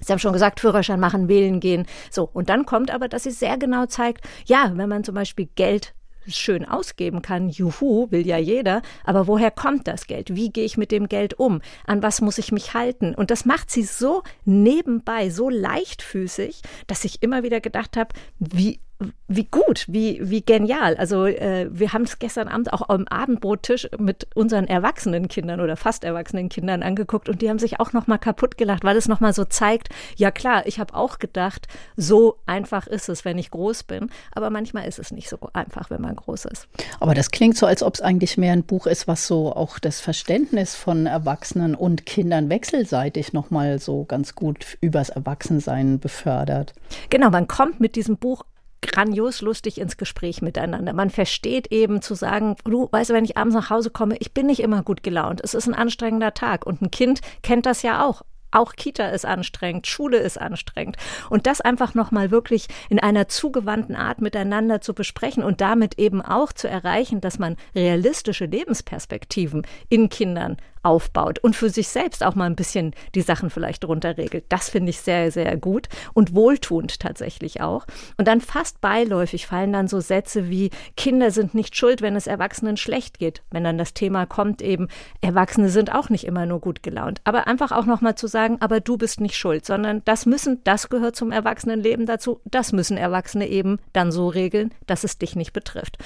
Sie 0.00 0.12
haben 0.12 0.20
schon 0.20 0.32
gesagt, 0.32 0.60
Führerschein 0.60 1.00
machen, 1.00 1.28
wählen 1.28 1.60
gehen. 1.60 1.86
So, 2.10 2.28
und 2.32 2.48
dann 2.48 2.66
kommt 2.66 2.92
aber, 2.92 3.08
dass 3.08 3.24
sie 3.24 3.30
sehr 3.30 3.58
genau 3.58 3.86
zeigt, 3.86 4.24
ja, 4.46 4.72
wenn 4.74 4.88
man 4.88 5.04
zum 5.04 5.14
Beispiel 5.14 5.48
Geld 5.54 5.94
schön 6.26 6.64
ausgeben 6.64 7.22
kann, 7.22 7.48
juhu, 7.50 8.10
will 8.10 8.26
ja 8.26 8.38
jeder, 8.38 8.82
aber 9.04 9.26
woher 9.26 9.50
kommt 9.50 9.86
das 9.88 10.06
Geld? 10.06 10.34
Wie 10.34 10.50
gehe 10.50 10.64
ich 10.64 10.76
mit 10.76 10.90
dem 10.90 11.08
Geld 11.08 11.34
um? 11.34 11.60
An 11.86 12.02
was 12.02 12.20
muss 12.20 12.38
ich 12.38 12.52
mich 12.52 12.74
halten? 12.74 13.14
Und 13.14 13.30
das 13.30 13.44
macht 13.44 13.70
sie 13.70 13.82
so 13.82 14.22
nebenbei, 14.44 15.28
so 15.30 15.50
leichtfüßig, 15.50 16.62
dass 16.86 17.04
ich 17.04 17.22
immer 17.22 17.42
wieder 17.42 17.60
gedacht 17.60 17.96
habe, 17.96 18.14
wie 18.38 18.80
wie 19.26 19.44
gut, 19.44 19.86
wie, 19.88 20.20
wie 20.22 20.42
genial. 20.42 20.96
Also 20.96 21.26
äh, 21.26 21.68
wir 21.70 21.92
haben 21.92 22.02
es 22.02 22.18
gestern 22.18 22.48
Abend 22.48 22.72
auch 22.72 22.88
am 22.88 23.06
Abendbrottisch 23.08 23.88
mit 23.98 24.26
unseren 24.34 24.66
erwachsenen 24.66 25.28
Kindern 25.28 25.60
oder 25.60 25.76
fast 25.76 26.04
erwachsenen 26.04 26.48
Kindern 26.48 26.82
angeguckt 26.82 27.28
und 27.28 27.40
die 27.40 27.48
haben 27.48 27.58
sich 27.58 27.80
auch 27.80 27.92
noch 27.92 28.06
mal 28.06 28.18
kaputt 28.18 28.58
gelacht, 28.58 28.84
weil 28.84 28.96
es 28.96 29.08
noch 29.08 29.20
mal 29.20 29.32
so 29.32 29.44
zeigt, 29.44 29.88
ja 30.16 30.30
klar, 30.30 30.66
ich 30.66 30.78
habe 30.78 30.94
auch 30.94 31.18
gedacht, 31.18 31.68
so 31.96 32.36
einfach 32.46 32.86
ist 32.86 33.08
es, 33.08 33.24
wenn 33.24 33.38
ich 33.38 33.50
groß 33.50 33.84
bin, 33.84 34.10
aber 34.34 34.50
manchmal 34.50 34.86
ist 34.86 34.98
es 34.98 35.10
nicht 35.10 35.28
so 35.28 35.38
einfach, 35.52 35.90
wenn 35.90 36.02
man 36.02 36.16
groß 36.16 36.44
ist. 36.46 36.68
Aber 37.00 37.14
das 37.14 37.30
klingt 37.30 37.56
so, 37.56 37.66
als 37.66 37.82
ob 37.82 37.94
es 37.94 38.02
eigentlich 38.02 38.36
mehr 38.36 38.52
ein 38.52 38.64
Buch 38.64 38.86
ist, 38.86 39.08
was 39.08 39.26
so 39.26 39.54
auch 39.54 39.78
das 39.78 40.00
Verständnis 40.00 40.74
von 40.74 41.06
Erwachsenen 41.06 41.74
und 41.74 42.06
Kindern 42.06 42.50
wechselseitig 42.50 43.32
noch 43.32 43.50
mal 43.50 43.78
so 43.78 44.04
ganz 44.04 44.34
gut 44.34 44.76
übers 44.80 45.08
Erwachsensein 45.08 45.98
befördert. 45.98 46.74
Genau, 47.10 47.30
man 47.30 47.48
kommt 47.48 47.80
mit 47.80 47.96
diesem 47.96 48.16
Buch 48.16 48.44
grandios 48.86 49.40
lustig 49.40 49.78
ins 49.78 49.96
Gespräch 49.96 50.42
miteinander. 50.42 50.92
Man 50.92 51.10
versteht 51.10 51.72
eben 51.72 52.02
zu 52.02 52.14
sagen, 52.14 52.56
du 52.64 52.88
weißt 52.90 53.10
wenn 53.10 53.24
ich 53.24 53.36
abends 53.36 53.54
nach 53.54 53.70
Hause 53.70 53.90
komme, 53.90 54.16
ich 54.18 54.32
bin 54.32 54.46
nicht 54.46 54.60
immer 54.60 54.82
gut 54.82 55.02
gelaunt. 55.02 55.40
Es 55.42 55.54
ist 55.54 55.66
ein 55.66 55.74
anstrengender 55.74 56.34
Tag. 56.34 56.66
Und 56.66 56.82
ein 56.82 56.90
Kind 56.90 57.20
kennt 57.42 57.66
das 57.66 57.82
ja 57.82 58.04
auch. 58.04 58.22
Auch 58.50 58.74
Kita 58.74 59.08
ist 59.08 59.26
anstrengend, 59.26 59.88
Schule 59.88 60.18
ist 60.18 60.40
anstrengend. 60.40 60.96
Und 61.28 61.46
das 61.46 61.60
einfach 61.60 61.94
nochmal 61.94 62.30
wirklich 62.30 62.68
in 62.88 63.00
einer 63.00 63.26
zugewandten 63.26 63.96
Art 63.96 64.20
miteinander 64.20 64.80
zu 64.80 64.94
besprechen 64.94 65.42
und 65.42 65.60
damit 65.60 65.98
eben 65.98 66.22
auch 66.22 66.52
zu 66.52 66.68
erreichen, 66.68 67.20
dass 67.20 67.40
man 67.40 67.56
realistische 67.74 68.46
Lebensperspektiven 68.46 69.66
in 69.88 70.08
Kindern 70.08 70.56
aufbaut 70.84 71.38
und 71.40 71.56
für 71.56 71.70
sich 71.70 71.88
selbst 71.88 72.22
auch 72.24 72.34
mal 72.34 72.46
ein 72.46 72.56
bisschen 72.56 72.94
die 73.14 73.22
Sachen 73.22 73.50
vielleicht 73.50 73.84
runterregelt. 73.84 74.44
Das 74.48 74.68
finde 74.68 74.90
ich 74.90 75.00
sehr, 75.00 75.30
sehr 75.30 75.56
gut 75.56 75.88
und 76.12 76.34
wohltuend 76.34 77.00
tatsächlich 77.00 77.60
auch. 77.60 77.86
Und 78.16 78.28
dann 78.28 78.40
fast 78.40 78.80
beiläufig 78.80 79.46
fallen 79.46 79.72
dann 79.72 79.88
so 79.88 80.00
Sätze 80.00 80.48
wie 80.50 80.70
Kinder 80.96 81.30
sind 81.30 81.54
nicht 81.54 81.76
schuld, 81.76 82.02
wenn 82.02 82.16
es 82.16 82.26
Erwachsenen 82.26 82.76
schlecht 82.76 83.18
geht. 83.18 83.42
Wenn 83.50 83.64
dann 83.64 83.78
das 83.78 83.94
Thema 83.94 84.26
kommt 84.26 84.62
eben, 84.62 84.88
Erwachsene 85.20 85.68
sind 85.68 85.92
auch 85.94 86.08
nicht 86.08 86.24
immer 86.24 86.46
nur 86.46 86.60
gut 86.60 86.82
gelaunt. 86.82 87.20
Aber 87.24 87.46
einfach 87.46 87.72
auch 87.72 87.86
nochmal 87.86 88.14
zu 88.14 88.26
sagen, 88.26 88.58
aber 88.60 88.80
du 88.80 88.96
bist 88.96 89.20
nicht 89.20 89.36
schuld, 89.36 89.64
sondern 89.64 90.02
das 90.04 90.26
müssen, 90.26 90.62
das 90.64 90.88
gehört 90.88 91.16
zum 91.16 91.32
Erwachsenenleben 91.32 92.06
dazu, 92.06 92.40
das 92.44 92.72
müssen 92.72 92.96
Erwachsene 92.96 93.48
eben 93.48 93.78
dann 93.92 94.12
so 94.12 94.28
regeln, 94.28 94.72
dass 94.86 95.04
es 95.04 95.18
dich 95.18 95.36
nicht 95.36 95.52
betrifft. 95.52 95.98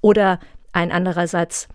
Oder 0.00 0.38
ein 0.72 0.92
anderer 0.92 1.26
Satz, 1.26 1.68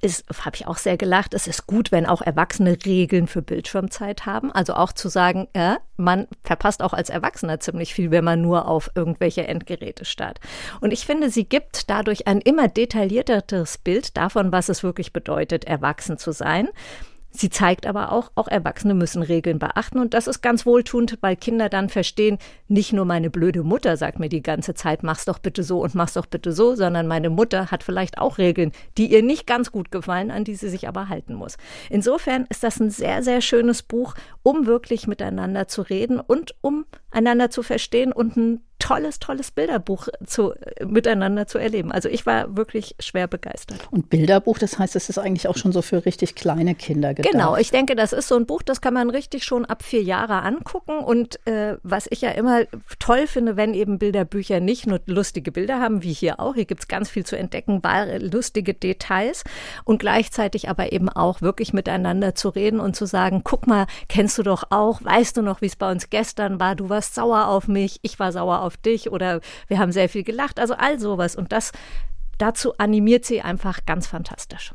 ist, 0.00 0.24
habe 0.44 0.56
ich 0.56 0.66
auch 0.66 0.76
sehr 0.76 0.96
gelacht, 0.96 1.34
es 1.34 1.46
ist 1.46 1.66
gut, 1.66 1.92
wenn 1.92 2.06
auch 2.06 2.20
Erwachsene 2.20 2.76
Regeln 2.84 3.26
für 3.26 3.42
Bildschirmzeit 3.42 4.26
haben. 4.26 4.50
Also 4.52 4.74
auch 4.74 4.92
zu 4.92 5.08
sagen, 5.08 5.48
ja, 5.54 5.78
man 5.96 6.26
verpasst 6.42 6.82
auch 6.82 6.92
als 6.92 7.10
Erwachsener 7.10 7.60
ziemlich 7.60 7.94
viel, 7.94 8.10
wenn 8.10 8.24
man 8.24 8.40
nur 8.40 8.66
auf 8.66 8.90
irgendwelche 8.94 9.46
Endgeräte 9.46 10.04
starrt. 10.04 10.40
Und 10.80 10.92
ich 10.92 11.06
finde, 11.06 11.30
sie 11.30 11.44
gibt 11.44 11.90
dadurch 11.90 12.26
ein 12.26 12.40
immer 12.40 12.68
detaillierteres 12.68 13.78
Bild 13.78 14.16
davon, 14.16 14.52
was 14.52 14.68
es 14.68 14.82
wirklich 14.82 15.12
bedeutet, 15.12 15.64
erwachsen 15.64 16.18
zu 16.18 16.32
sein. 16.32 16.68
Sie 17.36 17.50
zeigt 17.50 17.84
aber 17.84 18.12
auch, 18.12 18.30
auch 18.36 18.46
Erwachsene 18.46 18.94
müssen 18.94 19.22
Regeln 19.22 19.58
beachten 19.58 19.98
und 19.98 20.14
das 20.14 20.28
ist 20.28 20.40
ganz 20.40 20.64
wohltuend, 20.66 21.18
weil 21.20 21.34
Kinder 21.34 21.68
dann 21.68 21.88
verstehen, 21.88 22.38
nicht 22.68 22.92
nur 22.92 23.04
meine 23.04 23.28
blöde 23.28 23.64
Mutter 23.64 23.96
sagt 23.96 24.20
mir 24.20 24.28
die 24.28 24.42
ganze 24.42 24.74
Zeit, 24.74 25.02
mach's 25.02 25.24
doch 25.24 25.40
bitte 25.40 25.64
so 25.64 25.82
und 25.82 25.96
mach's 25.96 26.14
doch 26.14 26.26
bitte 26.26 26.52
so, 26.52 26.76
sondern 26.76 27.08
meine 27.08 27.30
Mutter 27.30 27.72
hat 27.72 27.82
vielleicht 27.82 28.18
auch 28.18 28.38
Regeln, 28.38 28.70
die 28.96 29.10
ihr 29.10 29.24
nicht 29.24 29.48
ganz 29.48 29.72
gut 29.72 29.90
gefallen, 29.90 30.30
an 30.30 30.44
die 30.44 30.54
sie 30.54 30.68
sich 30.68 30.86
aber 30.86 31.08
halten 31.08 31.34
muss. 31.34 31.56
Insofern 31.90 32.46
ist 32.50 32.62
das 32.62 32.78
ein 32.78 32.90
sehr, 32.90 33.24
sehr 33.24 33.40
schönes 33.40 33.82
Buch, 33.82 34.14
um 34.44 34.66
wirklich 34.66 35.08
miteinander 35.08 35.66
zu 35.66 35.82
reden 35.82 36.20
und 36.20 36.54
um 36.60 36.86
einander 37.14 37.50
zu 37.50 37.62
verstehen 37.62 38.12
und 38.12 38.36
ein 38.36 38.60
tolles, 38.78 39.18
tolles 39.18 39.50
Bilderbuch 39.50 40.08
zu, 40.26 40.52
miteinander 40.84 41.46
zu 41.46 41.56
erleben. 41.56 41.90
Also 41.90 42.10
ich 42.10 42.26
war 42.26 42.54
wirklich 42.54 42.96
schwer 42.98 43.26
begeistert. 43.28 43.78
Und 43.90 44.10
Bilderbuch, 44.10 44.58
das 44.58 44.78
heißt, 44.78 44.94
es 44.94 45.08
ist 45.08 45.16
eigentlich 45.16 45.48
auch 45.48 45.56
schon 45.56 45.72
so 45.72 45.80
für 45.80 46.04
richtig 46.04 46.34
kleine 46.34 46.74
Kinder 46.74 47.14
gedacht. 47.14 47.32
Genau, 47.32 47.56
ich 47.56 47.70
denke, 47.70 47.96
das 47.96 48.12
ist 48.12 48.28
so 48.28 48.36
ein 48.36 48.44
Buch, 48.44 48.62
das 48.62 48.82
kann 48.82 48.92
man 48.92 49.08
richtig 49.08 49.44
schon 49.44 49.64
ab 49.64 49.82
vier 49.82 50.02
Jahre 50.02 50.42
angucken. 50.42 50.98
Und 50.98 51.38
äh, 51.46 51.78
was 51.82 52.06
ich 52.10 52.20
ja 52.20 52.30
immer 52.32 52.64
toll 52.98 53.26
finde, 53.26 53.56
wenn 53.56 53.72
eben 53.72 53.98
Bilderbücher 53.98 54.60
nicht 54.60 54.86
nur 54.86 55.00
lustige 55.06 55.50
Bilder 55.50 55.80
haben, 55.80 56.02
wie 56.02 56.12
hier 56.12 56.38
auch. 56.40 56.54
Hier 56.54 56.66
gibt 56.66 56.82
es 56.82 56.88
ganz 56.88 57.08
viel 57.08 57.24
zu 57.24 57.38
entdecken, 57.38 57.80
lustige 58.18 58.74
Details 58.74 59.44
und 59.84 59.98
gleichzeitig 59.98 60.68
aber 60.68 60.92
eben 60.92 61.08
auch 61.08 61.40
wirklich 61.40 61.72
miteinander 61.72 62.34
zu 62.34 62.50
reden 62.50 62.80
und 62.80 62.96
zu 62.96 63.06
sagen, 63.06 63.42
guck 63.44 63.66
mal, 63.66 63.86
kennst 64.08 64.36
du 64.36 64.42
doch 64.42 64.64
auch, 64.70 65.02
weißt 65.02 65.36
du 65.36 65.42
noch, 65.42 65.62
wie 65.62 65.66
es 65.66 65.76
bei 65.76 65.90
uns 65.90 66.10
gestern 66.10 66.60
war, 66.60 66.74
du 66.74 66.88
warst 66.88 67.03
sauer 67.12 67.48
auf 67.48 67.68
mich, 67.68 67.98
ich 68.02 68.18
war 68.18 68.32
sauer 68.32 68.60
auf 68.60 68.76
dich 68.76 69.10
oder 69.10 69.40
wir 69.68 69.78
haben 69.78 69.92
sehr 69.92 70.08
viel 70.08 70.22
gelacht. 70.22 70.58
Also 70.58 70.74
all 70.74 70.98
sowas. 70.98 71.36
Und 71.36 71.52
das 71.52 71.72
dazu 72.38 72.76
animiert 72.78 73.24
sie 73.24 73.42
einfach 73.42 73.84
ganz 73.86 74.06
fantastisch. 74.06 74.72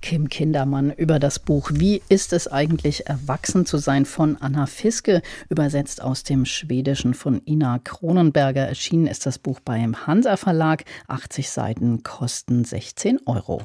Kim 0.00 0.28
Kindermann 0.28 0.92
über 0.92 1.18
das 1.18 1.38
Buch 1.38 1.70
Wie 1.74 2.02
ist 2.08 2.32
es 2.32 2.48
eigentlich, 2.48 3.08
erwachsen 3.08 3.66
zu 3.66 3.78
sein 3.78 4.04
von 4.04 4.36
Anna 4.40 4.66
Fiske, 4.66 5.22
übersetzt 5.48 6.02
aus 6.02 6.22
dem 6.22 6.44
Schwedischen 6.44 7.14
von 7.14 7.42
Ina 7.46 7.80
Kronenberger. 7.80 8.66
Erschienen 8.66 9.06
ist 9.06 9.26
das 9.26 9.38
Buch 9.38 9.60
beim 9.60 10.06
Hansa 10.06 10.36
Verlag. 10.36 10.84
80 11.08 11.50
Seiten 11.50 12.02
kosten 12.02 12.64
16 12.64 13.20
Euro. 13.26 13.62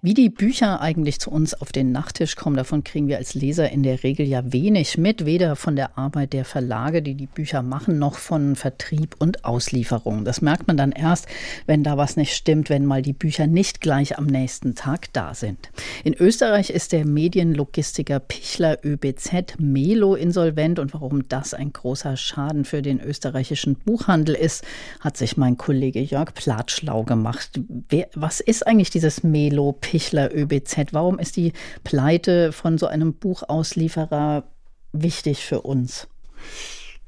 Wie 0.00 0.14
die 0.14 0.28
Bücher 0.28 0.80
eigentlich 0.80 1.18
zu 1.18 1.30
uns 1.30 1.54
auf 1.54 1.72
den 1.72 1.90
Nachttisch 1.90 2.36
kommen, 2.36 2.56
davon 2.56 2.84
kriegen 2.84 3.08
wir 3.08 3.16
als 3.16 3.34
Leser 3.34 3.70
in 3.70 3.82
der 3.82 4.02
Regel 4.02 4.26
ja 4.26 4.52
wenig 4.52 4.98
mit, 4.98 5.26
weder 5.26 5.56
von 5.56 5.74
der 5.74 5.98
Arbeit 5.98 6.32
der 6.32 6.44
Verlage, 6.44 7.02
die 7.02 7.14
die 7.14 7.26
Bücher 7.26 7.62
machen, 7.62 7.98
noch 7.98 8.16
von 8.16 8.54
Vertrieb 8.54 9.16
und 9.18 9.44
Auslieferung. 9.44 10.24
Das 10.24 10.40
merkt 10.40 10.68
man 10.68 10.76
dann 10.76 10.92
erst, 10.92 11.26
wenn 11.66 11.82
da 11.82 11.96
was 11.96 12.16
nicht 12.16 12.34
stimmt, 12.34 12.70
wenn 12.70 12.86
mal 12.86 13.02
die 13.02 13.12
Bücher 13.12 13.46
nicht 13.46 13.80
gleich 13.80 14.18
am 14.18 14.26
nächsten 14.26 14.74
Tag 14.74 15.12
da 15.12 15.34
sind. 15.34 15.70
In 16.04 16.14
Österreich 16.14 16.70
ist 16.70 16.92
der 16.92 17.04
Medienlogistiker 17.04 18.20
Pichler 18.20 18.78
ÖBZ 18.84 19.58
Melo 19.58 20.14
insolvent 20.14 20.78
und 20.78 20.94
warum 20.94 21.28
das 21.28 21.54
ein 21.54 21.72
großer 21.72 22.16
Schaden 22.16 22.64
für 22.64 22.82
den 22.82 23.00
österreichischen 23.00 23.74
Buchhandel 23.74 24.34
ist, 24.34 24.64
hat 25.00 25.16
sich 25.16 25.36
mein 25.36 25.56
Kollege 25.56 26.00
Jörg 26.00 26.34
Plath 26.34 26.70
schlau 26.70 27.02
gemacht. 27.02 27.60
Wer, 27.88 28.08
was 28.14 28.40
ist 28.40 28.66
eigentlich 28.66 28.90
dieses 28.90 29.24
Melo? 29.24 29.55
Melo, 29.56 29.72
Pichler, 29.72 30.34
ÖBZ. 30.36 30.92
Warum 30.92 31.18
ist 31.18 31.34
die 31.36 31.54
Pleite 31.82 32.52
von 32.52 32.76
so 32.76 32.86
einem 32.86 33.14
Buchauslieferer 33.14 34.44
wichtig 34.92 35.46
für 35.46 35.62
uns? 35.62 36.08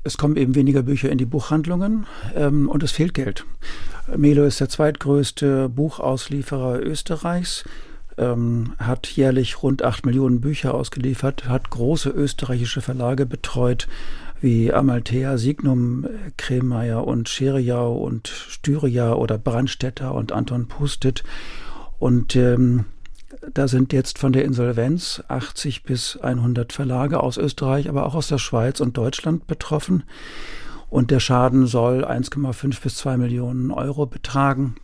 Es 0.02 0.16
kommen 0.16 0.38
eben 0.38 0.54
weniger 0.54 0.82
Bücher 0.82 1.11
in 1.11 1.18
die 1.18 1.26
Buchhandlungen 1.26 2.06
ähm, 2.34 2.70
und 2.70 2.82
es 2.82 2.92
fehlt 2.92 3.12
Geld. 3.12 3.44
Melo 4.16 4.44
ist 4.44 4.61
der 4.61 4.70
zweitgrößte 4.70 5.68
Buchauslieferer 5.68 6.80
Österreichs, 6.80 7.64
ähm, 8.16 8.72
hat 8.78 9.08
jährlich 9.08 9.62
rund 9.62 9.82
acht 9.82 10.06
Millionen 10.06 10.40
Bücher 10.40 10.72
ausgeliefert, 10.72 11.46
hat 11.50 11.68
große 11.68 12.08
österreichische 12.08 12.80
Verlage 12.80 13.26
betreut, 13.26 13.88
wie 14.40 14.72
Amalthea, 14.72 15.37
Signum, 15.37 16.06
Kremeyer 16.38 17.06
und 17.06 17.28
Scheriau 17.28 17.94
und 17.94 18.28
Styria 18.28 19.12
oder 19.12 19.37
Brandstätter 19.37 20.14
und 20.14 20.32
Anton 20.32 20.68
Pustet 20.68 21.24
und 21.98 22.37
ähm, 22.37 22.84
da 23.52 23.68
sind 23.68 23.92
jetzt 23.92 24.18
von 24.18 24.32
der 24.32 24.44
Insolvenz 24.44 25.22
80 25.28 25.82
bis 25.82 26.16
100 26.16 26.72
Verlage 26.72 27.20
aus 27.20 27.37
Österreich, 27.37 27.88
aber 27.88 28.06
auch 28.06 28.14
aus 28.14 28.28
der 28.28 28.38
Schweiz 28.38 28.80
und 28.80 28.96
Deutschland 28.96 29.46
betroffen. 29.46 30.04
Und 30.88 31.11
der 31.11 31.20
Schaden 31.20 31.66
soll 31.66 32.04
1,5 32.04 32.82
bis 32.82 32.96
2 32.96 33.18
Millionen 33.18 33.70
Euro 33.70 34.06
betragen. 34.06 34.76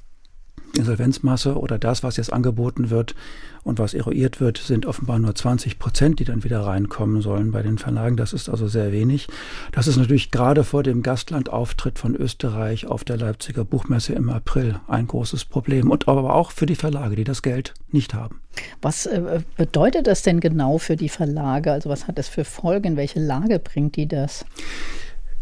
Insolvenzmasse 0.76 1.58
oder 1.58 1.78
das, 1.78 2.02
was 2.02 2.16
jetzt 2.16 2.32
angeboten 2.32 2.90
wird 2.90 3.14
und 3.62 3.78
was 3.78 3.94
eruiert 3.94 4.40
wird, 4.40 4.58
sind 4.58 4.86
offenbar 4.86 5.18
nur 5.18 5.34
20 5.34 5.78
Prozent, 5.78 6.20
die 6.20 6.24
dann 6.24 6.44
wieder 6.44 6.60
reinkommen 6.60 7.22
sollen 7.22 7.50
bei 7.50 7.62
den 7.62 7.78
Verlagen. 7.78 8.16
Das 8.16 8.32
ist 8.32 8.48
also 8.48 8.68
sehr 8.68 8.92
wenig. 8.92 9.26
Das 9.72 9.86
ist 9.86 9.96
natürlich 9.96 10.30
gerade 10.30 10.64
vor 10.64 10.82
dem 10.82 11.02
Gastlandauftritt 11.02 11.98
von 11.98 12.14
Österreich 12.14 12.86
auf 12.86 13.04
der 13.04 13.16
Leipziger 13.16 13.64
Buchmesse 13.64 14.12
im 14.12 14.28
April 14.28 14.80
ein 14.86 15.06
großes 15.06 15.46
Problem 15.46 15.90
und 15.90 16.08
aber 16.08 16.34
auch 16.34 16.50
für 16.50 16.66
die 16.66 16.76
Verlage, 16.76 17.16
die 17.16 17.24
das 17.24 17.42
Geld 17.42 17.74
nicht 17.90 18.14
haben. 18.14 18.40
Was 18.82 19.06
äh, 19.06 19.40
bedeutet 19.56 20.06
das 20.06 20.22
denn 20.22 20.40
genau 20.40 20.78
für 20.78 20.96
die 20.96 21.08
Verlage? 21.08 21.72
Also 21.72 21.88
was 21.88 22.06
hat 22.06 22.18
das 22.18 22.28
für 22.28 22.44
Folgen? 22.44 22.96
Welche 22.96 23.20
Lage 23.20 23.58
bringt 23.58 23.96
die 23.96 24.06
das? 24.06 24.44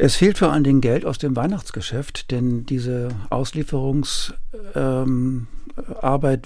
Es 0.05 0.17
fehlt 0.17 0.39
vor 0.39 0.53
allen 0.53 0.65
Dingen 0.65 0.81
Geld 0.81 1.07
aus 1.07 1.19
dem 1.19 1.37
Weihnachtsgeschäft, 1.37 2.33
denn 2.33 2.67
diese 2.67 3.11
Auslieferungsarbeit 3.31 4.35
ähm, 4.75 5.47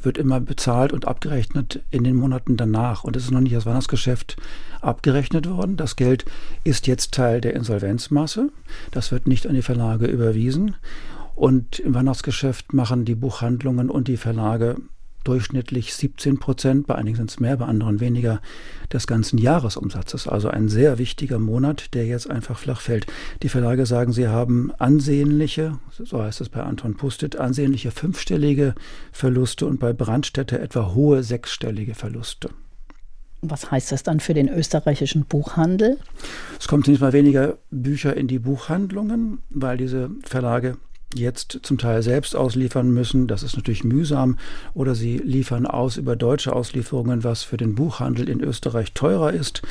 wird 0.02 0.18
immer 0.18 0.40
bezahlt 0.40 0.92
und 0.92 1.08
abgerechnet 1.08 1.82
in 1.90 2.04
den 2.04 2.16
Monaten 2.16 2.58
danach. 2.58 3.02
Und 3.02 3.16
es 3.16 3.24
ist 3.24 3.30
noch 3.30 3.40
nicht 3.40 3.56
das 3.56 3.64
Weihnachtsgeschäft 3.64 4.36
abgerechnet 4.82 5.48
worden. 5.48 5.78
Das 5.78 5.96
Geld 5.96 6.26
ist 6.64 6.86
jetzt 6.86 7.14
Teil 7.14 7.40
der 7.40 7.54
Insolvenzmasse. 7.54 8.50
Das 8.90 9.10
wird 9.10 9.26
nicht 9.26 9.46
an 9.46 9.54
die 9.54 9.62
Verlage 9.62 10.04
überwiesen. 10.04 10.76
Und 11.34 11.78
im 11.78 11.94
Weihnachtsgeschäft 11.94 12.74
machen 12.74 13.06
die 13.06 13.14
Buchhandlungen 13.14 13.88
und 13.88 14.06
die 14.06 14.18
Verlage 14.18 14.76
durchschnittlich 15.26 15.94
17 15.94 16.38
Prozent, 16.38 16.86
bei 16.86 16.94
einigen 16.94 17.16
sind 17.16 17.30
es 17.30 17.40
mehr, 17.40 17.56
bei 17.56 17.66
anderen 17.66 18.00
weniger, 18.00 18.40
des 18.92 19.06
ganzen 19.06 19.38
Jahresumsatzes. 19.38 20.28
Also 20.28 20.48
ein 20.48 20.68
sehr 20.68 20.98
wichtiger 20.98 21.38
Monat, 21.38 21.94
der 21.94 22.06
jetzt 22.06 22.30
einfach 22.30 22.58
flach 22.58 22.80
fällt. 22.80 23.06
Die 23.42 23.48
Verlage 23.48 23.86
sagen, 23.86 24.12
sie 24.12 24.28
haben 24.28 24.72
ansehnliche, 24.78 25.78
so 25.90 26.22
heißt 26.22 26.40
es 26.40 26.48
bei 26.48 26.62
Anton 26.62 26.96
Pustet, 26.96 27.36
ansehnliche 27.36 27.90
fünfstellige 27.90 28.74
Verluste 29.12 29.66
und 29.66 29.80
bei 29.80 29.92
Brandstätte 29.92 30.60
etwa 30.60 30.94
hohe 30.94 31.22
sechsstellige 31.22 31.94
Verluste. 31.94 32.50
Was 33.42 33.70
heißt 33.70 33.92
das 33.92 34.02
dann 34.02 34.20
für 34.20 34.34
den 34.34 34.48
österreichischen 34.48 35.24
Buchhandel? 35.24 35.98
Es 36.58 36.68
kommt 36.68 36.84
zunächst 36.84 37.02
mal 37.02 37.12
weniger 37.12 37.58
Bücher 37.70 38.16
in 38.16 38.28
die 38.28 38.38
Buchhandlungen, 38.38 39.38
weil 39.50 39.76
diese 39.76 40.10
Verlage 40.24 40.78
jetzt 41.14 41.60
zum 41.62 41.78
Teil 41.78 42.02
selbst 42.02 42.36
ausliefern 42.36 42.90
müssen. 42.90 43.26
Das 43.26 43.42
ist 43.42 43.56
natürlich 43.56 43.84
mühsam. 43.84 44.38
Oder 44.74 44.94
sie 44.94 45.18
liefern 45.18 45.66
aus 45.66 45.96
über 45.96 46.16
deutsche 46.16 46.54
Auslieferungen, 46.54 47.24
was 47.24 47.42
für 47.42 47.56
den 47.56 47.74
Buchhandel 47.74 48.28
in 48.28 48.40
Österreich 48.40 48.92
teurer 48.92 49.32
ist. 49.32 49.62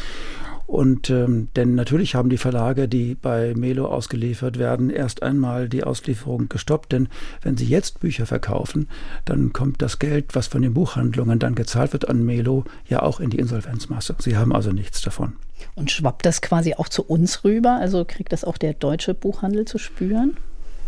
Und 0.68 1.12
ähm, 1.12 1.50
denn 1.56 1.76
natürlich 1.76 2.16
haben 2.16 2.30
die 2.30 2.40
Verlage, 2.40 2.88
die 2.88 3.14
bei 3.14 3.54
Melo 3.56 3.86
ausgeliefert 3.86 4.58
werden, 4.58 4.90
erst 4.90 5.22
einmal 5.22 5.70
die 5.70 5.84
Auslieferung 5.84 6.50
gestoppt. 6.50 6.92
Denn 6.92 7.08
wenn 7.44 7.56
sie 7.56 7.66
jetzt 7.66 8.00
Bücher 8.00 8.26
verkaufen, 8.26 8.90
dann 9.26 9.54
kommt 9.54 9.82
das 9.84 10.00
Geld, 10.00 10.34
was 10.34 10.48
von 10.48 10.64
den 10.64 10.74
Buchhandlungen 10.74 11.38
dann 11.38 11.54
gezahlt 11.54 11.94
wird 11.94 12.10
an 12.10 12.26
Melo, 12.26 12.64
ja 12.88 13.04
auch 13.04 13.20
in 13.20 13.30
die 13.30 13.38
Insolvenzmasse. 13.38 14.16
Sie 14.20 14.38
haben 14.38 14.54
also 14.54 14.72
nichts 14.72 15.02
davon. 15.02 15.34
Und 15.76 15.92
schwappt 15.92 16.26
das 16.26 16.42
quasi 16.42 16.74
auch 16.74 16.90
zu 16.90 17.04
uns 17.04 17.44
rüber? 17.44 17.78
Also 17.80 18.04
kriegt 18.06 18.34
das 18.34 18.44
auch 18.44 18.58
der 18.58 18.74
deutsche 18.74 19.14
Buchhandel 19.14 19.66
zu 19.66 19.78
spüren? 19.78 20.36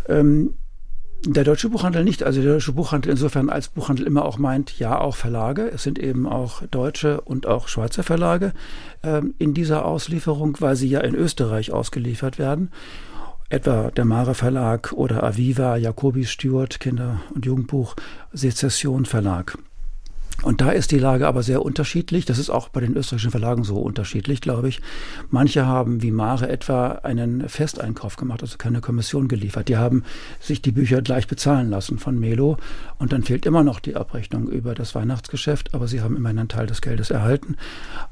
Ähm, 0.08 0.54
der 1.26 1.44
deutsche 1.44 1.68
Buchhandel 1.68 2.04
nicht. 2.04 2.22
Also 2.22 2.40
der 2.42 2.52
deutsche 2.52 2.72
Buchhandel 2.72 3.10
insofern 3.10 3.50
als 3.50 3.68
Buchhandel 3.68 4.06
immer 4.06 4.24
auch 4.24 4.38
meint, 4.38 4.78
ja, 4.78 5.00
auch 5.00 5.16
Verlage. 5.16 5.68
Es 5.68 5.82
sind 5.82 5.98
eben 5.98 6.26
auch 6.26 6.62
deutsche 6.70 7.20
und 7.22 7.46
auch 7.46 7.68
Schweizer 7.68 8.02
Verlage 8.02 8.52
ähm, 9.02 9.34
in 9.38 9.52
dieser 9.52 9.84
Auslieferung, 9.84 10.56
weil 10.60 10.76
sie 10.76 10.88
ja 10.88 11.00
in 11.00 11.14
Österreich 11.14 11.72
ausgeliefert 11.72 12.38
werden. 12.38 12.70
Etwa 13.48 13.90
der 13.90 14.04
Mare 14.04 14.34
Verlag 14.34 14.92
oder 14.92 15.24
Aviva, 15.24 15.76
Jacobi 15.76 16.24
Stewart, 16.24 16.78
Kinder- 16.80 17.20
und 17.34 17.46
Jugendbuch, 17.46 17.96
Sezession 18.32 19.06
Verlag. 19.06 19.58
Und 20.42 20.60
da 20.60 20.70
ist 20.70 20.92
die 20.92 21.00
Lage 21.00 21.26
aber 21.26 21.42
sehr 21.42 21.62
unterschiedlich. 21.62 22.24
Das 22.24 22.38
ist 22.38 22.48
auch 22.48 22.68
bei 22.68 22.80
den 22.80 22.96
österreichischen 22.96 23.32
Verlagen 23.32 23.64
so 23.64 23.76
unterschiedlich, 23.78 24.40
glaube 24.40 24.68
ich. 24.68 24.80
Manche 25.30 25.66
haben, 25.66 26.00
wie 26.00 26.12
Mare 26.12 26.48
etwa, 26.48 26.90
einen 27.02 27.48
Festeinkauf 27.48 28.16
gemacht, 28.16 28.42
also 28.42 28.56
keine 28.56 28.80
Kommission 28.80 29.26
geliefert. 29.26 29.68
Die 29.68 29.76
haben 29.76 30.04
sich 30.38 30.62
die 30.62 30.70
Bücher 30.70 31.02
gleich 31.02 31.26
bezahlen 31.26 31.70
lassen 31.70 31.98
von 31.98 32.20
Melo. 32.20 32.56
Und 32.98 33.12
dann 33.12 33.24
fehlt 33.24 33.46
immer 33.46 33.64
noch 33.64 33.80
die 33.80 33.96
Abrechnung 33.96 34.48
über 34.48 34.76
das 34.76 34.94
Weihnachtsgeschäft, 34.94 35.74
aber 35.74 35.88
sie 35.88 36.02
haben 36.02 36.16
immerhin 36.16 36.38
einen 36.38 36.48
Teil 36.48 36.66
des 36.66 36.82
Geldes 36.82 37.10
erhalten. 37.10 37.56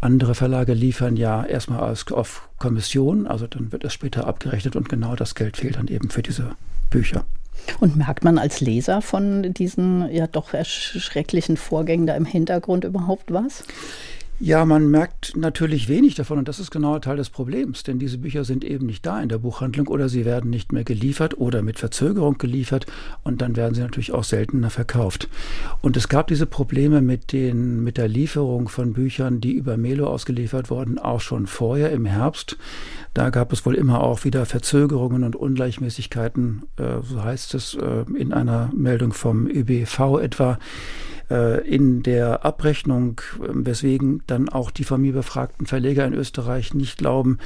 Andere 0.01 0.35
Verlage 0.35 0.75
liefern 0.75 1.17
ja 1.17 1.45
erstmal 1.45 1.95
auf 2.11 2.49
Kommission, 2.59 3.29
also 3.29 3.47
dann 3.47 3.71
wird 3.71 3.85
es 3.85 3.93
später 3.93 4.27
abgerechnet 4.27 4.75
und 4.75 4.89
genau 4.89 5.15
das 5.15 5.37
Geld 5.37 5.57
fehlt 5.57 5.77
dann 5.77 5.89
eben 5.89 6.11
für 6.11 6.23
diese 6.23 6.57
Bücher. 6.91 7.25
Und 7.81 7.97
merkt 7.97 8.25
man 8.25 8.39
als 8.39 8.61
Leser 8.61 9.03
von 9.03 9.53
diesen 9.55 10.11
ja 10.11 10.27
doch 10.27 10.55
schrecklichen 10.65 11.57
Vorgängen 11.57 12.07
da 12.07 12.17
im 12.17 12.25
Hintergrund 12.25 12.85
überhaupt 12.85 13.33
was? 13.33 13.65
Ja, 14.39 14.67
man 14.67 14.91
merkt 14.91 15.35
natürlich 15.35 15.89
wenig 15.89 16.15
davon 16.15 16.37
und 16.37 16.47
das 16.47 16.61
ist 16.61 16.71
genau 16.71 16.99
Teil 16.99 17.17
des 17.17 17.31
Problems, 17.31 17.85
denn 17.85 17.99
diese 17.99 18.19
Bücher 18.19 18.45
sind 18.45 18.65
eben 18.65 18.85
nicht 18.85 19.07
da 19.07 19.23
in 19.23 19.31
der 19.31 19.39
Buchhandlung 19.39 19.87
oder 19.87 20.11
sie 20.11 20.27
werden 20.27 20.51
nicht 20.51 20.73
mehr 20.73 20.85
geliefert 20.85 21.39
oder 21.39 21.63
mit 21.63 21.79
Verzögerung 21.79 22.37
geliefert 22.37 22.85
und 23.25 23.41
dann 23.41 23.57
werden 23.57 23.75
sie 23.75 23.81
natürlich 23.81 24.13
auch 24.13 24.25
seltener 24.25 24.69
verkauft. 24.69 25.31
Und 25.81 25.97
es 25.97 26.11
gab 26.11 26.27
diese 26.27 26.45
Probleme 26.45 27.01
mit, 27.01 27.33
den, 27.33 27.83
mit 27.83 27.97
der 27.97 28.09
Lieferung 28.09 28.69
von 28.69 28.93
Büchern, 28.93 29.41
die 29.41 29.55
über 29.55 29.79
Melo 29.79 30.07
ausgeliefert 30.07 30.69
wurden, 30.69 30.99
auch 30.99 31.23
schon 31.23 31.47
vorher 31.47 31.91
im 31.93 32.05
Herbst. 32.05 32.59
Da 33.17 33.31
gab 33.31 33.51
es 33.51 33.65
wohl 33.65 33.75
immer 33.77 34.03
auch 34.03 34.25
wieder 34.25 34.45
Verzögerungen 34.45 35.25
und 35.25 35.37
Ungleichmäßigkeiten, 35.37 36.65
äh, 36.77 37.01
so 37.03 37.25
heißt 37.25 37.55
es 37.55 37.73
äh, 37.73 38.05
in 38.15 38.35
einer 38.35 38.71
Meldung 38.77 39.15
vom 39.15 39.47
ÖBV 39.47 40.19
etwa 40.21 40.59
äh, 41.31 41.67
in 41.67 42.03
der 42.03 42.45
Abrechnung, 42.45 43.23
weswegen 43.41 44.23
dann 44.27 44.51
auch 44.51 44.71
die 44.71 44.85
von 44.85 45.01
mir 45.01 45.15
befragten 45.15 45.65
Verleger 45.65 46.05
in 46.05 46.13
Österreich 46.13 46.75
nicht 46.75 46.99
glauben, 46.99 47.39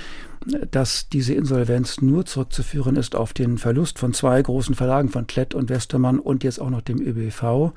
dass 0.73 1.09
diese 1.09 1.35
Insolvenz 1.35 2.03
nur 2.03 2.27
zurückzuführen 2.27 2.97
ist 2.97 3.15
auf 3.15 3.33
den 3.33 3.57
Verlust 3.57 4.01
von 4.01 4.13
zwei 4.13 4.43
großen 4.43 4.75
Verlagen 4.75 5.09
von 5.09 5.29
Klett 5.29 5.55
und 5.55 5.71
Westermann 5.71 6.19
und 6.19 6.43
jetzt 6.43 6.61
auch 6.61 6.71
noch 6.71 6.83
dem 6.83 7.01
ÖBV 7.01 7.73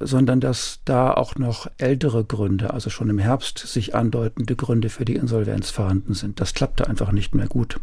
sondern 0.00 0.40
dass 0.40 0.80
da 0.84 1.12
auch 1.12 1.36
noch 1.36 1.68
ältere 1.78 2.24
Gründe, 2.24 2.72
also 2.72 2.90
schon 2.90 3.10
im 3.10 3.18
Herbst 3.18 3.58
sich 3.58 3.94
andeutende 3.94 4.56
Gründe 4.56 4.88
für 4.88 5.04
die 5.04 5.16
Insolvenz 5.16 5.70
vorhanden 5.70 6.14
sind. 6.14 6.40
Das 6.40 6.54
klappte 6.54 6.86
einfach 6.86 7.12
nicht 7.12 7.34
mehr 7.34 7.46
gut. 7.46 7.80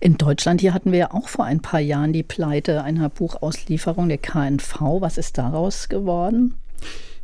In 0.00 0.16
Deutschland 0.16 0.60
hier 0.60 0.72
hatten 0.72 0.92
wir 0.92 0.98
ja 0.98 1.10
auch 1.12 1.28
vor 1.28 1.44
ein 1.44 1.60
paar 1.60 1.80
Jahren 1.80 2.12
die 2.12 2.22
Pleite 2.22 2.82
einer 2.82 3.08
Buchauslieferung 3.08 4.08
der 4.08 4.18
KNV. 4.18 4.80
Was 5.00 5.18
ist 5.18 5.38
daraus 5.38 5.88
geworden? 5.88 6.54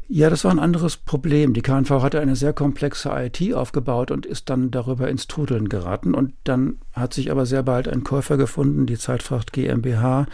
Ja, 0.08 0.28
das 0.28 0.44
war 0.44 0.50
ein 0.50 0.58
anderes 0.58 0.98
Problem. 0.98 1.54
Die 1.54 1.62
KNV 1.62 1.90
hatte 1.90 2.20
eine 2.20 2.36
sehr 2.36 2.52
komplexe 2.52 3.10
IT 3.10 3.54
aufgebaut 3.54 4.10
und 4.10 4.26
ist 4.26 4.50
dann 4.50 4.70
darüber 4.70 5.08
ins 5.08 5.26
Trudeln 5.26 5.70
geraten. 5.70 6.14
Und 6.14 6.34
dann 6.44 6.76
hat 6.92 7.14
sich 7.14 7.30
aber 7.30 7.46
sehr 7.46 7.62
bald 7.62 7.88
ein 7.88 8.04
Käufer 8.04 8.36
gefunden, 8.36 8.86
die 8.86 8.98
Zeitfracht 8.98 9.52
GmbH. 9.54 10.26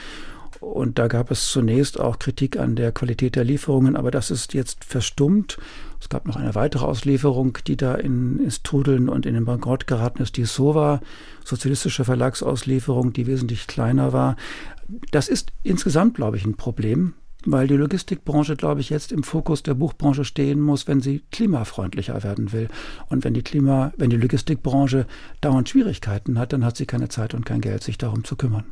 Und 0.58 0.98
da 0.98 1.06
gab 1.06 1.30
es 1.30 1.48
zunächst 1.48 1.98
auch 2.00 2.18
Kritik 2.18 2.58
an 2.58 2.76
der 2.76 2.92
Qualität 2.92 3.36
der 3.36 3.44
Lieferungen, 3.44 3.96
aber 3.96 4.10
das 4.10 4.30
ist 4.30 4.52
jetzt 4.52 4.84
verstummt. 4.84 5.58
Es 6.00 6.08
gab 6.08 6.26
noch 6.26 6.36
eine 6.36 6.54
weitere 6.54 6.84
Auslieferung, 6.84 7.58
die 7.66 7.76
da 7.76 7.94
in, 7.94 8.40
ins 8.40 8.62
Trudeln 8.62 9.08
und 9.08 9.26
in 9.26 9.34
den 9.34 9.44
Bankrott 9.44 9.86
geraten 9.86 10.22
ist, 10.22 10.36
die 10.36 10.44
SOVA, 10.44 11.00
sozialistische 11.44 12.04
Verlagsauslieferung, 12.04 13.12
die 13.12 13.26
wesentlich 13.26 13.66
kleiner 13.66 14.12
war. 14.12 14.36
Das 15.12 15.28
ist 15.28 15.52
insgesamt, 15.62 16.14
glaube 16.14 16.36
ich, 16.36 16.44
ein 16.44 16.56
Problem, 16.56 17.14
weil 17.44 17.66
die 17.66 17.76
Logistikbranche, 17.76 18.56
glaube 18.56 18.80
ich, 18.80 18.90
jetzt 18.90 19.12
im 19.12 19.22
Fokus 19.22 19.62
der 19.62 19.74
Buchbranche 19.74 20.24
stehen 20.24 20.60
muss, 20.60 20.86
wenn 20.86 21.00
sie 21.00 21.22
klimafreundlicher 21.30 22.22
werden 22.22 22.52
will. 22.52 22.68
Und 23.08 23.24
wenn 23.24 23.34
die 23.34 23.42
Klima, 23.42 23.92
wenn 23.96 24.10
die 24.10 24.16
Logistikbranche 24.16 25.06
dauernd 25.40 25.68
Schwierigkeiten 25.68 26.38
hat, 26.38 26.52
dann 26.52 26.64
hat 26.64 26.76
sie 26.76 26.86
keine 26.86 27.08
Zeit 27.08 27.34
und 27.34 27.46
kein 27.46 27.60
Geld, 27.60 27.82
sich 27.82 27.98
darum 27.98 28.24
zu 28.24 28.36
kümmern. 28.36 28.64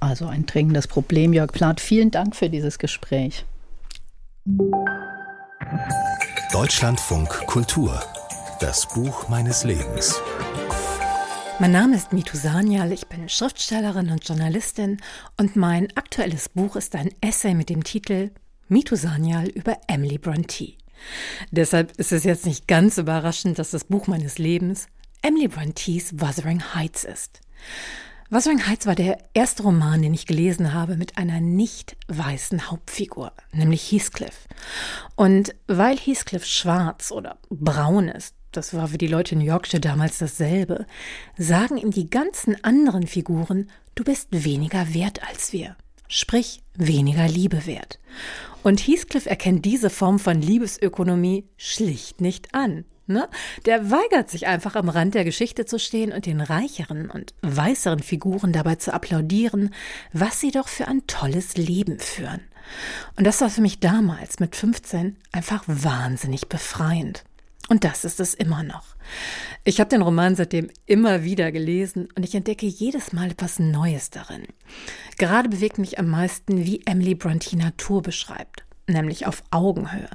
Also 0.00 0.26
ein 0.26 0.46
dringendes 0.46 0.86
Problem, 0.86 1.32
Jörg 1.32 1.52
Plath. 1.52 1.80
Vielen 1.80 2.10
Dank 2.10 2.36
für 2.36 2.50
dieses 2.50 2.78
Gespräch. 2.78 3.44
Deutschlandfunk 6.52 7.28
Kultur. 7.46 8.02
Das 8.60 8.88
Buch 8.88 9.28
meines 9.28 9.64
Lebens. 9.64 10.20
Mein 11.58 11.72
Name 11.72 11.96
ist 11.96 12.12
Mitu 12.12 12.36
Sanyal, 12.36 12.90
ich 12.92 13.06
bin 13.06 13.28
Schriftstellerin 13.28 14.10
und 14.10 14.26
Journalistin 14.26 15.00
und 15.36 15.54
mein 15.54 15.88
aktuelles 15.96 16.48
Buch 16.48 16.74
ist 16.76 16.96
ein 16.96 17.10
Essay 17.20 17.54
mit 17.54 17.68
dem 17.68 17.84
Titel 17.84 18.30
Mitu 18.68 18.96
Sanyal 18.96 19.48
über 19.48 19.76
Emily 19.86 20.18
Bronte. 20.18 20.72
Deshalb 21.50 21.92
ist 21.98 22.10
es 22.12 22.24
jetzt 22.24 22.46
nicht 22.46 22.66
ganz 22.66 22.98
überraschend, 22.98 23.58
dass 23.58 23.70
das 23.70 23.84
Buch 23.84 24.06
meines 24.08 24.38
Lebens 24.38 24.88
Emily 25.22 25.46
Brontes 25.46 26.20
Wuthering 26.20 26.62
Heights 26.74 27.04
ist. 27.04 27.40
Wuthering 28.32 28.66
Heights 28.66 28.86
war 28.86 28.94
der 28.94 29.18
erste 29.34 29.62
Roman, 29.62 30.00
den 30.00 30.14
ich 30.14 30.24
gelesen 30.24 30.72
habe 30.72 30.96
mit 30.96 31.18
einer 31.18 31.38
nicht 31.38 31.98
weißen 32.08 32.70
Hauptfigur, 32.70 33.30
nämlich 33.52 33.92
Heathcliff. 33.92 34.48
Und 35.16 35.54
weil 35.66 35.98
Heathcliff 35.98 36.46
schwarz 36.46 37.12
oder 37.12 37.36
braun 37.50 38.08
ist, 38.08 38.34
das 38.50 38.72
war 38.72 38.88
für 38.88 38.96
die 38.96 39.06
Leute 39.06 39.34
in 39.34 39.42
Yorkshire 39.42 39.82
damals 39.82 40.16
dasselbe, 40.16 40.86
sagen 41.36 41.76
ihm 41.76 41.90
die 41.90 42.08
ganzen 42.08 42.56
anderen 42.64 43.06
Figuren, 43.06 43.68
du 43.96 44.02
bist 44.02 44.28
weniger 44.30 44.94
wert 44.94 45.20
als 45.28 45.52
wir. 45.52 45.76
Sprich, 46.08 46.62
weniger 46.74 47.28
Liebe 47.28 47.66
wert. 47.66 47.98
Und 48.62 48.80
Heathcliff 48.80 49.26
erkennt 49.26 49.66
diese 49.66 49.90
Form 49.90 50.18
von 50.18 50.40
Liebesökonomie 50.40 51.44
schlicht 51.58 52.22
nicht 52.22 52.54
an. 52.54 52.86
Ne? 53.06 53.28
Der 53.66 53.90
weigert 53.90 54.30
sich 54.30 54.46
einfach 54.46 54.76
am 54.76 54.88
Rand 54.88 55.14
der 55.14 55.24
Geschichte 55.24 55.64
zu 55.64 55.78
stehen 55.78 56.12
und 56.12 56.26
den 56.26 56.40
reicheren 56.40 57.10
und 57.10 57.34
weißeren 57.42 58.00
Figuren 58.00 58.52
dabei 58.52 58.76
zu 58.76 58.94
applaudieren, 58.94 59.74
was 60.12 60.38
sie 60.40 60.52
doch 60.52 60.68
für 60.68 60.86
ein 60.86 61.06
tolles 61.06 61.56
Leben 61.56 61.98
führen. 61.98 62.40
Und 63.16 63.26
das 63.26 63.40
war 63.40 63.50
für 63.50 63.60
mich 63.60 63.80
damals 63.80 64.38
mit 64.38 64.54
15 64.54 65.16
einfach 65.32 65.64
wahnsinnig 65.66 66.48
befreiend. 66.48 67.24
Und 67.68 67.84
das 67.84 68.04
ist 68.04 68.20
es 68.20 68.34
immer 68.34 68.62
noch. 68.62 68.96
Ich 69.64 69.80
habe 69.80 69.90
den 69.90 70.02
Roman 70.02 70.36
seitdem 70.36 70.70
immer 70.86 71.24
wieder 71.24 71.52
gelesen 71.52 72.08
und 72.14 72.24
ich 72.24 72.34
entdecke 72.34 72.66
jedes 72.66 73.12
Mal 73.12 73.30
etwas 73.30 73.58
Neues 73.58 74.10
darin. 74.10 74.46
Gerade 75.18 75.48
bewegt 75.48 75.78
mich 75.78 75.98
am 75.98 76.08
meisten, 76.08 76.64
wie 76.64 76.82
Emily 76.86 77.14
Bronte 77.14 77.56
Natur 77.56 78.02
beschreibt 78.02 78.64
nämlich 78.92 79.26
auf 79.26 79.42
Augenhöhe. 79.50 80.08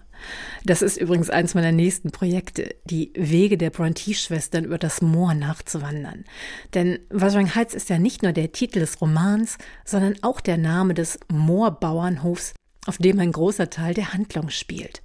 Das 0.63 0.81
ist 0.81 0.97
übrigens 0.97 1.29
eines 1.29 1.53
meiner 1.53 1.71
nächsten 1.71 2.11
Projekte, 2.11 2.75
die 2.85 3.11
Wege 3.15 3.57
der 3.57 3.69
Bronte-Schwestern 3.69 4.65
über 4.65 4.77
das 4.77 5.01
Moor 5.01 5.33
nachzuwandern. 5.33 6.25
Denn 6.73 6.99
Wuthering 7.09 7.53
Heights 7.53 7.73
ist 7.73 7.89
ja 7.89 7.99
nicht 7.99 8.23
nur 8.23 8.31
der 8.31 8.51
Titel 8.51 8.79
des 8.79 8.99
Romans, 9.01 9.57
sondern 9.85 10.15
auch 10.21 10.41
der 10.41 10.57
Name 10.57 10.93
des 10.93 11.19
Moorbauernhofs, 11.31 12.53
auf 12.85 12.97
dem 12.97 13.19
ein 13.19 13.31
großer 13.31 13.69
Teil 13.69 13.93
der 13.93 14.13
Handlung 14.13 14.49
spielt. 14.49 15.01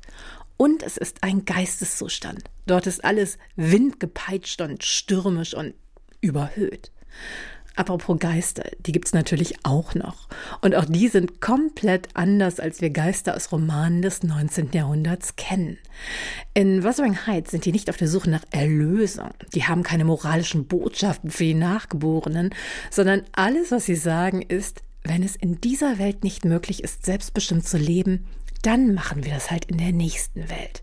Und 0.56 0.82
es 0.82 0.96
ist 0.96 1.22
ein 1.22 1.44
Geisteszustand. 1.44 2.44
Dort 2.66 2.87
ist 2.87 3.04
alles 3.04 3.38
windgepeitscht 3.56 4.61
und 4.61 4.85
stürmisch 4.85 5.54
und 5.54 5.74
überhöht. 6.20 6.92
Apropos 7.74 8.18
Geister, 8.18 8.64
die 8.80 8.92
gibt 8.92 9.06
es 9.06 9.14
natürlich 9.14 9.64
auch 9.64 9.94
noch. 9.94 10.28
Und 10.61 10.74
auch 10.74 10.85
die 10.85 11.08
sind 11.08 11.40
komplett 11.40 12.08
anders, 12.14 12.61
als 12.61 12.80
wir 12.80 12.90
Geister 12.90 13.35
aus 13.35 13.50
Romanen 13.50 14.02
des 14.02 14.22
19. 14.22 14.70
Jahrhunderts 14.72 15.37
kennen. 15.37 15.78
In 16.54 16.85
Wuthering 16.85 17.26
Heights 17.26 17.50
sind 17.50 17.64
die 17.64 17.72
nicht 17.72 17.88
auf 17.88 17.96
der 17.96 18.08
Suche 18.08 18.30
nach 18.30 18.44
Erlösung. 18.50 19.30
Die 19.54 19.64
haben 19.64 19.82
keine 19.82 20.04
moralischen 20.04 20.66
Botschaften 20.66 21.30
für 21.30 21.44
die 21.44 21.54
Nachgeborenen, 21.54 22.50
sondern 22.90 23.22
alles, 23.32 23.70
was 23.70 23.87
sie 23.87 23.96
sagen, 23.96 24.42
ist, 24.42 24.82
wenn 25.04 25.22
es 25.22 25.37
in 25.37 25.61
dieser 25.61 25.98
Welt 25.98 26.24
nicht 26.24 26.44
möglich 26.44 26.85
ist, 26.85 27.06
selbstbestimmt 27.06 27.66
zu 27.66 27.78
leben, 27.78 28.26
dann 28.62 28.94
machen 28.94 29.24
wir 29.24 29.32
das 29.32 29.50
halt 29.50 29.64
in 29.64 29.78
der 29.78 29.92
nächsten 29.92 30.48
Welt. 30.48 30.82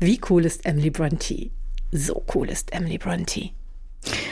Wie 0.00 0.20
cool 0.28 0.44
ist 0.44 0.66
Emily 0.66 0.90
Bronte? 0.90 1.50
So 1.92 2.24
cool 2.34 2.48
ist 2.48 2.72
Emily 2.72 2.98
Bronte. 2.98 3.50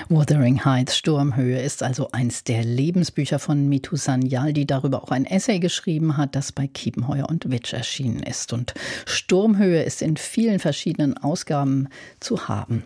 Wuthering 0.08 0.64
Heights 0.64 0.96
Sturmhöhe 0.96 1.60
ist 1.60 1.82
also 1.82 2.10
eins 2.12 2.44
der 2.44 2.64
Lebensbücher 2.64 3.38
von 3.38 3.68
Mitu 3.68 3.96
Sanyal, 3.96 4.52
die 4.52 4.66
darüber 4.66 5.02
auch 5.02 5.10
ein 5.10 5.24
Essay 5.24 5.58
geschrieben 5.58 6.16
hat, 6.16 6.36
das 6.36 6.52
bei 6.52 6.66
Kiepenheuer 6.66 7.28
und 7.28 7.50
Witsch 7.50 7.72
erschienen 7.72 8.22
ist. 8.22 8.52
Und 8.52 8.74
Sturmhöhe 9.06 9.82
ist 9.82 10.02
in 10.02 10.16
vielen 10.16 10.58
verschiedenen 10.58 11.16
Ausgaben 11.16 11.88
zu 12.20 12.48
haben. 12.48 12.84